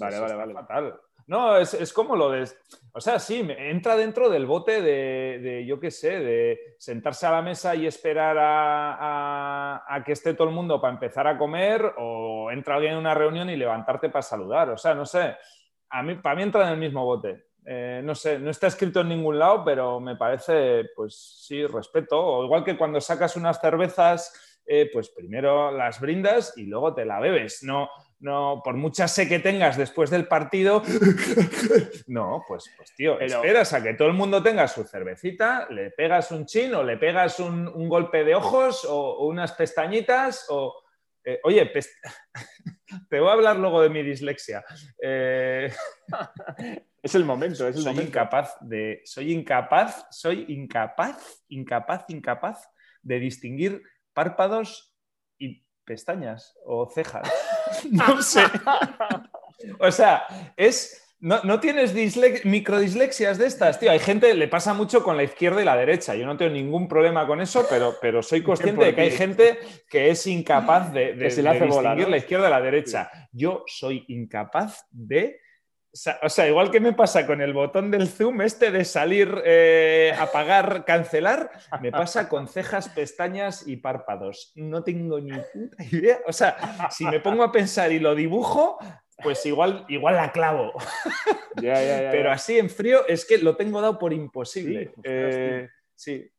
vale, 0.00 0.20
vale, 0.20 0.34
vale. 0.34 0.54
Fatal. 0.54 1.00
No, 1.28 1.58
es, 1.58 1.92
como 1.92 2.16
lo 2.16 2.30
de. 2.30 2.48
O 2.92 3.02
sea, 3.02 3.18
sí, 3.18 3.46
entra 3.46 3.96
dentro 3.96 4.30
del 4.30 4.46
bote 4.46 4.80
de, 4.80 5.62
yo 5.66 5.78
qué 5.78 5.90
sé, 5.90 6.20
de 6.20 6.74
sentarse 6.78 7.26
a 7.26 7.32
la 7.32 7.42
mesa 7.42 7.74
y 7.74 7.86
esperar 7.86 8.36
a, 8.40 10.02
que 10.06 10.12
esté 10.12 10.32
todo 10.32 10.48
el 10.48 10.54
mundo 10.54 10.80
para 10.80 10.94
empezar 10.94 11.26
a 11.26 11.36
comer, 11.36 11.92
o 11.98 12.50
entra 12.50 12.76
alguien 12.76 12.94
en 12.94 12.98
una 13.00 13.12
reunión 13.12 13.50
y 13.50 13.56
levantarte 13.56 14.08
para 14.08 14.22
saludar. 14.22 14.70
O 14.70 14.78
sea, 14.78 14.94
no 14.94 15.04
sé. 15.04 15.36
A 15.90 16.02
mí, 16.02 16.14
para 16.14 16.34
mí 16.34 16.44
entra 16.44 16.66
en 16.66 16.72
el 16.72 16.78
mismo 16.78 17.04
bote. 17.04 17.48
Eh, 17.66 18.00
no 18.02 18.14
sé, 18.14 18.38
no 18.38 18.50
está 18.50 18.68
escrito 18.68 19.02
en 19.02 19.10
ningún 19.10 19.38
lado, 19.38 19.62
pero 19.62 20.00
me 20.00 20.16
parece, 20.16 20.86
pues 20.96 21.44
sí, 21.46 21.66
respeto. 21.66 22.18
O 22.18 22.44
igual 22.44 22.64
que 22.64 22.78
cuando 22.78 23.02
sacas 23.02 23.36
unas 23.36 23.60
cervezas, 23.60 24.62
eh, 24.64 24.88
pues 24.90 25.10
primero 25.10 25.70
las 25.70 26.00
brindas 26.00 26.56
y 26.56 26.64
luego 26.64 26.94
te 26.94 27.04
la 27.04 27.20
bebes. 27.20 27.62
No, 27.62 27.90
no, 28.20 28.62
por 28.64 28.74
mucha 28.74 29.06
sé 29.06 29.28
que 29.28 29.38
tengas 29.38 29.76
después 29.76 30.10
del 30.10 30.26
partido, 30.26 30.82
no, 32.08 32.44
pues, 32.48 32.64
pues 32.76 32.92
tío, 32.94 33.20
esperas 33.20 33.72
a 33.72 33.82
que 33.82 33.94
todo 33.94 34.08
el 34.08 34.14
mundo 34.14 34.42
tenga 34.42 34.66
su 34.66 34.84
cervecita, 34.84 35.68
le 35.70 35.90
pegas 35.90 36.32
un 36.32 36.44
chin 36.44 36.74
o 36.74 36.82
le 36.82 36.96
pegas 36.96 37.38
un, 37.38 37.88
golpe 37.88 38.24
de 38.24 38.34
ojos 38.34 38.84
o, 38.88 39.26
unas 39.26 39.52
pestañitas 39.52 40.46
o... 40.48 40.82
Eh, 41.24 41.40
oye, 41.44 41.70
te 43.10 43.20
voy 43.20 43.28
a 43.28 43.32
hablar 43.32 43.56
luego 43.56 43.82
de 43.82 43.90
mi 43.90 44.02
dislexia. 44.02 44.64
Eh, 45.00 45.72
es 47.02 47.14
el 47.14 47.24
momento, 47.24 47.68
es 47.68 47.76
el 47.76 47.82
soy 47.82 48.00
incapaz 48.00 48.56
de... 48.60 49.02
Soy 49.04 49.32
incapaz, 49.32 50.06
soy 50.10 50.44
incapaz, 50.48 51.44
incapaz, 51.48 52.04
incapaz 52.08 52.68
de 53.02 53.20
distinguir 53.20 53.82
párpados 54.12 54.94
y 55.38 55.64
pestañas 55.84 56.58
o 56.64 56.90
cejas. 56.90 57.30
no 57.90 58.22
sé. 58.22 58.42
o 59.78 59.90
sea, 59.90 60.24
es. 60.56 61.04
No, 61.20 61.58
tienes 61.58 61.96
microdislexias 62.44 63.38
de 63.38 63.46
estas, 63.48 63.80
tío. 63.80 63.90
Hay 63.90 63.98
gente, 63.98 64.32
le 64.34 64.46
pasa 64.46 64.72
mucho 64.72 65.02
con 65.02 65.16
la 65.16 65.24
izquierda 65.24 65.60
y 65.60 65.64
la 65.64 65.74
derecha. 65.74 66.14
Yo 66.14 66.24
no 66.24 66.36
tengo 66.36 66.52
ningún 66.52 66.86
problema 66.86 67.26
con 67.26 67.40
eso, 67.40 67.66
pero, 67.68 67.96
pero 68.00 68.22
soy 68.22 68.44
consciente 68.44 68.84
de 68.84 68.94
que 68.94 69.00
hay 69.00 69.10
gente 69.10 69.58
que 69.90 70.10
es 70.10 70.24
incapaz 70.28 70.92
de, 70.92 71.14
distinguir 71.14 72.08
la 72.08 72.18
izquierda 72.18 72.46
y 72.46 72.50
la 72.52 72.60
derecha. 72.60 73.10
Yo 73.32 73.64
soy 73.66 74.04
incapaz 74.06 74.86
de 74.92 75.40
o 76.22 76.28
sea, 76.28 76.48
igual 76.48 76.70
que 76.70 76.80
me 76.80 76.92
pasa 76.92 77.26
con 77.26 77.40
el 77.40 77.52
botón 77.52 77.90
del 77.90 78.08
zoom, 78.08 78.42
este 78.42 78.70
de 78.70 78.84
salir, 78.84 79.42
eh, 79.44 80.12
apagar, 80.18 80.84
cancelar, 80.84 81.50
me 81.80 81.90
pasa 81.90 82.28
con 82.28 82.48
cejas, 82.48 82.88
pestañas 82.88 83.66
y 83.66 83.76
párpados. 83.76 84.52
No 84.54 84.84
tengo 84.84 85.20
ni 85.20 85.32
puta 85.52 85.82
idea. 85.90 86.18
O 86.26 86.32
sea, 86.32 86.88
si 86.90 87.04
me 87.06 87.20
pongo 87.20 87.42
a 87.42 87.52
pensar 87.52 87.92
y 87.92 87.98
lo 87.98 88.14
dibujo, 88.14 88.78
pues 89.22 89.44
igual, 89.46 89.84
igual 89.88 90.16
la 90.16 90.32
clavo. 90.32 90.72
Pero 91.60 92.30
así 92.30 92.58
en 92.58 92.70
frío 92.70 93.06
es 93.08 93.24
que 93.24 93.38
lo 93.38 93.56
tengo 93.56 93.80
dado 93.80 93.98
por 93.98 94.12
imposible. 94.12 94.92
sí, 95.94 96.30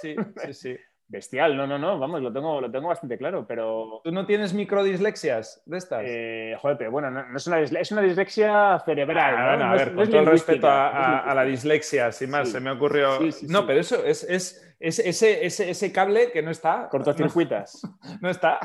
sí, 0.00 0.16
sí. 0.52 0.76
Bestial, 1.06 1.54
no, 1.54 1.66
no, 1.66 1.78
no, 1.78 1.98
vamos, 1.98 2.22
lo 2.22 2.32
tengo, 2.32 2.60
lo 2.60 2.70
tengo 2.70 2.88
bastante 2.88 3.18
claro, 3.18 3.46
pero... 3.46 4.00
¿Tú 4.02 4.10
no 4.10 4.24
tienes 4.24 4.54
microdislexias 4.54 5.62
de 5.66 5.76
estas? 5.76 6.02
Eh, 6.06 6.56
joder, 6.58 6.78
pero 6.78 6.90
bueno, 6.90 7.10
no, 7.10 7.36
es, 7.36 7.46
una 7.46 7.60
es, 7.60 7.92
una 7.92 8.00
dislexia 8.00 8.82
cerebral. 8.86 9.34
Ah, 9.36 9.70
a 9.70 9.74
ver, 9.74 9.94
con 9.94 10.08
todo 10.08 10.20
el 10.20 10.26
respeto 10.26 10.66
a, 10.68 11.32
la 11.34 11.44
dislexia, 11.44 12.10
sin 12.10 12.30
más, 12.30 12.48
se 12.48 12.58
me 12.58 12.70
ocurrió... 12.70 13.18
no, 13.48 13.66
pero 13.66 13.80
eso 13.80 14.02
es, 14.04 14.24
es, 14.24 14.74
ese, 14.80 15.44
ese, 15.44 15.70
ese, 15.70 15.92
cable 15.92 16.32
que 16.32 16.42
no 16.42 16.50
está... 16.50 16.88
Cortocircuitas. 16.88 17.82
No, 17.84 18.18
no 18.22 18.30
está. 18.30 18.58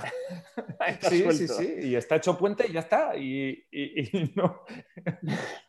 sí, 1.01 1.29
sí, 1.31 1.47
sí, 1.47 1.75
y 1.83 1.95
está 1.95 2.15
hecho 2.15 2.37
puente 2.37 2.65
y 2.69 2.71
ya 2.71 2.79
está, 2.79 3.17
y, 3.17 3.65
y 3.71 4.31
no 4.35 4.63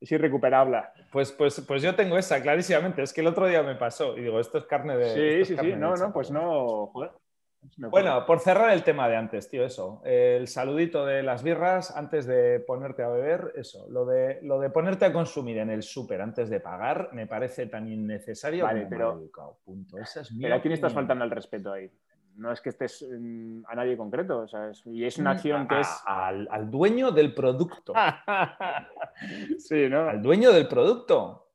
es 0.00 0.12
irrecuperable. 0.12 0.82
Pues, 1.10 1.32
pues, 1.32 1.60
pues 1.66 1.82
yo 1.82 1.94
tengo 1.94 2.18
esa, 2.18 2.40
clarísimamente. 2.40 3.02
Es 3.02 3.12
que 3.12 3.20
el 3.20 3.26
otro 3.26 3.46
día 3.46 3.62
me 3.62 3.74
pasó 3.74 4.16
y 4.16 4.22
digo, 4.22 4.40
esto 4.40 4.58
es 4.58 4.64
carne 4.64 4.96
de. 4.96 5.44
Sí, 5.44 5.54
sí, 5.54 5.60
sí. 5.60 5.74
No, 5.76 5.94
no, 5.94 6.12
pues 6.12 6.30
no. 6.30 6.92
Bueno, 7.76 8.24
por 8.24 8.38
cerrar 8.38 8.70
el 8.70 8.84
tema 8.84 9.08
de 9.08 9.16
antes, 9.16 9.48
tío, 9.48 9.64
eso. 9.64 10.00
El 10.04 10.46
saludito 10.46 11.04
de 11.04 11.22
las 11.22 11.42
birras 11.42 11.94
antes 11.96 12.26
de 12.26 12.60
ponerte 12.60 13.02
a 13.02 13.08
beber, 13.08 13.52
eso. 13.56 13.88
Lo 13.90 14.06
de, 14.06 14.38
lo 14.42 14.60
de 14.60 14.70
ponerte 14.70 15.04
a 15.04 15.12
consumir 15.12 15.58
en 15.58 15.70
el 15.70 15.82
súper 15.82 16.20
antes 16.20 16.50
de 16.50 16.60
pagar 16.60 17.10
me 17.12 17.26
parece 17.26 17.66
tan 17.66 17.88
innecesario. 17.88 18.64
Vale, 18.64 18.86
pero. 18.88 19.28
Punto. 19.64 19.98
Esa 19.98 20.20
es 20.20 20.30
pero 20.40 20.54
¿a 20.54 20.60
quién 20.60 20.72
estás 20.74 20.92
faltando 20.92 21.24
al 21.24 21.30
respeto 21.30 21.72
ahí? 21.72 21.90
No 22.38 22.52
es 22.52 22.60
que 22.60 22.70
estés 22.70 23.04
a 23.66 23.74
nadie 23.74 23.96
concreto, 23.96 24.46
y 24.86 25.04
es 25.04 25.18
una 25.18 25.32
mm, 25.32 25.36
acción 25.36 25.68
que 25.68 25.80
es... 25.80 26.02
Al, 26.06 26.70
dueño 26.70 27.10
del 27.10 27.34
producto. 27.34 27.92
sí, 29.58 29.88
¿no? 29.88 30.08
Al 30.08 30.22
dueño 30.22 30.52
del 30.52 30.68
producto. 30.68 31.50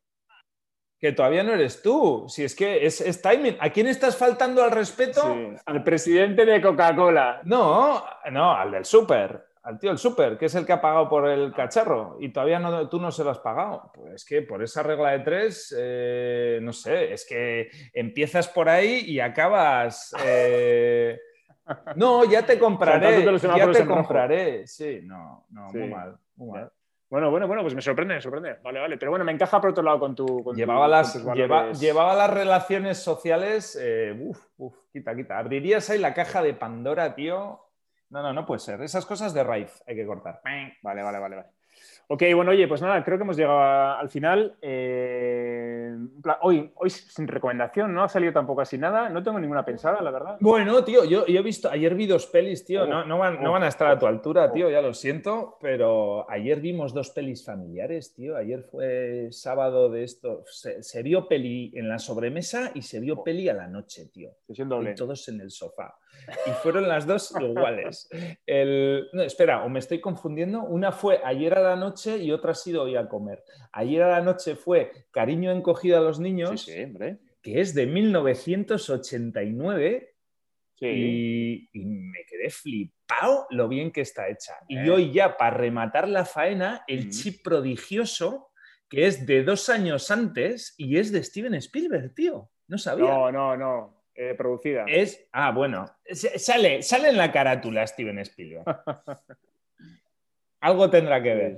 Que 1.00 1.14
todavía 1.14 1.44
no 1.44 1.54
eres 1.54 1.82
tú. 1.82 2.26
Si 2.28 2.44
es 2.44 2.56
que 2.56 2.86
es, 2.86 3.22
timing. 3.22 3.58
¿A 3.60 3.70
quién 3.70 3.88
estás 3.88 4.16
faltando 4.16 4.64
al 4.64 4.72
respeto? 4.72 5.36
Al 5.66 5.84
presidente 5.84 6.46
de 6.46 6.62
Coca-Cola. 6.62 7.42
No, 7.44 8.04
no, 8.32 8.54
al 8.54 8.72
del 8.72 8.86
súper 8.86 9.53
al 9.64 9.80
tío 9.80 9.92
el 9.92 9.98
súper, 9.98 10.38
que 10.38 10.46
es 10.46 10.56
el 10.56 10.66
que 10.66 10.74
ha 10.74 10.82
pagado 10.82 11.08
por 11.08 11.28
el 11.28 11.54
cacharro 11.54 12.18
y 12.20 12.30
todavía 12.30 12.60
no, 12.60 12.90
tú 12.90 13.00
no 13.00 13.12
se 13.12 13.24
lo 13.24 13.32
has 13.32 13.40
pagado. 13.40 13.92
Pues 13.94 14.16
es 14.16 14.26
que 14.26 14.42
por 14.42 14.62
esa 14.62 14.84
regla 14.84 15.12
de 15.12 15.20
tres, 15.20 15.76
eh, 15.78 16.60
no 16.62 16.74
sé, 16.74 17.14
es 17.14 17.26
que 17.26 17.70
empiezas 17.94 18.48
por 18.50 18.68
ahí 18.68 19.04
y 19.08 19.20
acabas... 19.20 20.14
Eh, 20.26 21.18
no, 21.96 22.26
ya 22.26 22.46
te 22.46 22.60
compraré, 22.60 23.24
ya 23.24 23.72
te 23.72 23.86
compraré. 23.86 24.68
Sí, 24.68 25.00
no, 25.04 25.46
no, 25.50 25.72
muy 25.72 25.88
mal, 25.88 26.18
muy 26.36 26.52
mal. 26.52 26.72
Bueno, 27.10 27.30
bueno, 27.30 27.46
bueno, 27.48 27.62
pues 27.62 27.76
me 27.76 27.82
sorprende, 27.82 28.16
me 28.16 28.22
sorprende. 28.22 28.58
Vale, 28.64 28.80
vale. 28.80 28.98
Pero 28.98 29.12
bueno, 29.12 29.24
me 29.24 29.32
encaja 29.32 29.62
por 29.62 29.70
otro 29.70 29.84
lado 29.84 30.00
con 30.00 30.16
tu. 30.16 30.52
llevaba, 30.56 30.88
las, 30.88 31.14
llevaba 31.80 32.16
las 32.16 32.34
relaciones 32.34 32.98
sociales. 32.98 33.78
Eh, 33.80 34.18
uf, 34.20 34.44
uf, 34.58 34.76
quita, 34.92 35.16
quita. 35.16 35.38
Abrirías 35.38 35.92
ahí 35.92 36.00
la 36.00 36.16
caja 36.16 36.42
de 36.42 36.56
Pandora, 36.56 37.14
tío. 37.14 37.63
No, 38.14 38.22
no, 38.22 38.32
no 38.32 38.46
puede 38.46 38.60
ser. 38.60 38.80
Esas 38.84 39.08
cosas 39.08 39.34
de 39.34 39.44
raíz 39.44 39.84
hay 39.88 39.96
que 39.96 40.06
cortar. 40.06 40.40
Vale, 40.44 40.78
vale, 40.84 41.02
vale, 41.02 41.20
vale. 41.20 41.46
Ok, 42.10 42.22
bueno, 42.36 42.52
oye, 42.52 42.68
pues 42.68 42.80
nada, 42.80 43.04
creo 43.04 43.18
que 43.18 43.24
hemos 43.24 43.36
llegado 43.36 43.60
al 43.98 44.08
final. 44.08 44.56
Eh, 44.62 45.98
hoy, 46.42 46.72
hoy 46.76 46.90
sin 46.92 47.28
recomendación, 47.28 47.92
no 47.92 48.04
ha 48.04 48.10
salido 48.10 48.32
tampoco 48.32 48.62
así 48.62 48.78
nada. 48.78 49.10
No 49.10 49.24
tengo 49.24 49.40
ninguna 49.40 49.66
pensada, 49.66 50.00
la 50.04 50.12
verdad. 50.12 50.38
Bueno, 50.42 50.84
tío, 50.84 51.06
yo, 51.06 51.26
he 51.26 51.42
visto, 51.42 51.72
ayer 51.72 51.96
vi 51.96 52.06
dos 52.06 52.28
pelis, 52.28 52.64
tío. 52.64 52.86
no, 52.86 53.04
no, 53.04 53.18
van, 53.18 53.42
no 53.42 53.52
van 53.52 53.64
a 53.64 53.68
estar 53.68 53.88
a 53.88 53.98
tu 53.98 54.06
altura, 54.06 54.52
tío, 54.52 54.70
ya 54.70 54.82
lo 54.84 54.94
siento, 54.94 55.58
pero 55.60 56.30
ayer 56.30 56.62
vimos 56.62 56.94
dos 56.94 57.10
pelis 57.10 57.44
familiares, 57.44 58.14
tío. 58.14 58.38
Ayer 58.38 58.62
fue 58.62 59.30
sábado 59.32 59.90
de 59.90 60.04
esto. 60.04 60.44
Se, 60.46 61.02
vio 61.02 61.28
peli 61.28 61.72
en 61.74 61.90
la 61.90 61.98
sobremesa 61.98 62.70
y 62.76 62.84
se 62.84 63.00
vio 63.00 63.24
peli 63.24 63.50
a 63.50 63.56
la 63.56 63.68
noche, 63.68 64.06
tío. 64.14 64.30
Y 64.48 64.94
todos 64.94 65.28
en 65.30 65.42
el 65.42 65.50
sofá 65.50 65.96
y 66.46 66.52
fueron 66.52 66.88
las 66.88 67.06
dos 67.06 67.34
iguales. 67.40 68.10
El... 68.46 69.10
No, 69.14 69.24
espera, 69.24 69.64
o 69.64 69.70
me 69.70 69.80
estoy 69.80 70.00
confundiendo. 70.00 70.64
Una 70.64 70.92
fue 70.92 71.22
ayer 71.24 71.54
a 71.54 71.62
la 71.62 71.76
noche 71.76 72.18
y 72.18 72.32
otra 72.32 72.52
ha 72.52 72.56
sido 72.56 72.84
hoy 72.84 72.96
a 72.96 73.08
comer. 73.08 73.44
Ayer 73.72 74.04
a 74.04 74.12
la 74.12 74.22
noche 74.22 74.56
fue 74.56 74.92
Cariño 75.12 75.52
encogido 75.52 75.98
a 75.98 76.02
los 76.02 76.20
niños, 76.20 76.66
que 76.66 77.60
es 77.60 77.74
de 77.74 77.88
1989. 77.88 80.10
Y, 80.86 81.70
me 81.74 82.26
quedé 82.28 82.50
flipado 82.50 83.48
lo 83.52 83.70
bien 83.70 83.92
que 83.92 84.02
está 84.02 84.28
hecha. 84.28 84.54
Y 84.68 84.78
eh. 84.78 84.90
hoy 84.90 85.14
ya, 85.14 85.38
para 85.38 85.56
rematar 85.56 86.10
la 86.10 86.26
faena, 86.26 86.84
el 86.88 87.10
chip 87.10 87.42
prodigioso, 87.42 88.50
que 88.90 89.08
es 89.08 89.26
de 89.26 89.44
dos 89.44 89.70
años 89.70 90.12
antes 90.12 90.76
y 90.78 90.98
es 90.98 91.14
de 91.14 91.24
Steven 91.24 91.54
Spielberg, 91.56 92.14
tío. 92.14 92.50
No 92.68 92.78
sabía. 92.78 93.06
No, 93.06 93.32
no, 93.32 93.56
no. 93.56 94.03
Eh, 94.16 94.36
producida. 94.38 94.86
Es, 94.88 95.28
ah, 95.32 95.52
bueno, 95.52 95.86
sale, 96.12 96.84
sale 96.84 97.10
en 97.10 97.18
la 97.18 97.32
carátula 97.32 97.86
Steven 97.88 98.20
Spielberg. 98.20 98.64
Algo 100.60 100.90
tendrá 100.90 101.22
que 101.22 101.34
ver. 101.34 101.58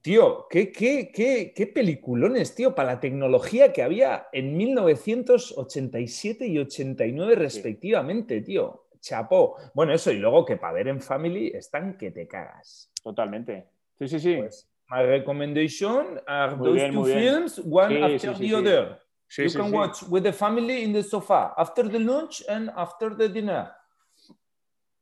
tío, 0.00 0.46
¿qué, 0.48 0.72
qué, 0.72 1.10
qué, 1.12 1.52
qué, 1.54 1.66
peliculones, 1.66 2.54
tío, 2.54 2.74
para 2.74 2.94
la 2.94 3.00
tecnología 3.00 3.74
que 3.74 3.82
había 3.82 4.28
en 4.32 4.56
1987 4.56 6.46
y 6.46 6.58
89 6.58 7.34
respectivamente, 7.34 8.40
tío. 8.40 8.86
Chapó. 9.00 9.56
Bueno, 9.74 9.92
eso, 9.92 10.10
y 10.10 10.16
luego 10.16 10.46
que 10.46 10.56
para 10.56 10.72
ver 10.72 10.88
en 10.88 11.02
Family 11.02 11.48
están 11.48 11.98
que 11.98 12.10
te 12.10 12.26
cagas. 12.26 12.90
Totalmente. 13.02 13.66
Sí, 13.98 14.08
sí, 14.08 14.18
sí. 14.18 14.36
Pues, 14.36 14.70
my 14.88 15.02
recommendation 15.02 16.18
are 16.26 16.56
those 16.56 16.90
two 16.90 17.04
films, 17.04 17.58
one 17.58 18.02
after 18.02 18.34
the 18.34 18.54
other 18.54 18.98
you 19.36 19.50
can 19.50 19.72
watch 19.72 20.02
with 20.04 20.24
the 20.24 20.32
family 20.32 20.84
in 20.84 20.92
the 20.92 21.02
sofa 21.02 21.52
after 21.56 21.88
the 21.88 21.98
lunch 21.98 22.42
and 22.48 22.70
after 22.76 23.14
the 23.14 23.28
dinner. 23.28 23.70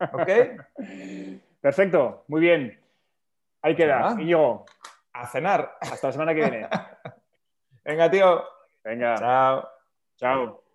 ¿Ok? 0.01 0.29
Perfecto, 1.61 2.25
muy 2.29 2.41
bien. 2.41 2.79
Ahí 3.63 3.75
queda. 3.75 4.17
Y 4.19 4.29
yo. 4.29 4.65
A 5.13 5.27
cenar. 5.27 5.77
Hasta 5.81 6.09
la 6.09 6.13
semana 6.13 6.35
que 6.35 6.41
viene. 6.41 6.69
Venga, 7.85 8.11
tío. 8.11 8.45
Venga. 8.85 9.17
Chao. 9.17 9.69
Chao. 10.17 10.66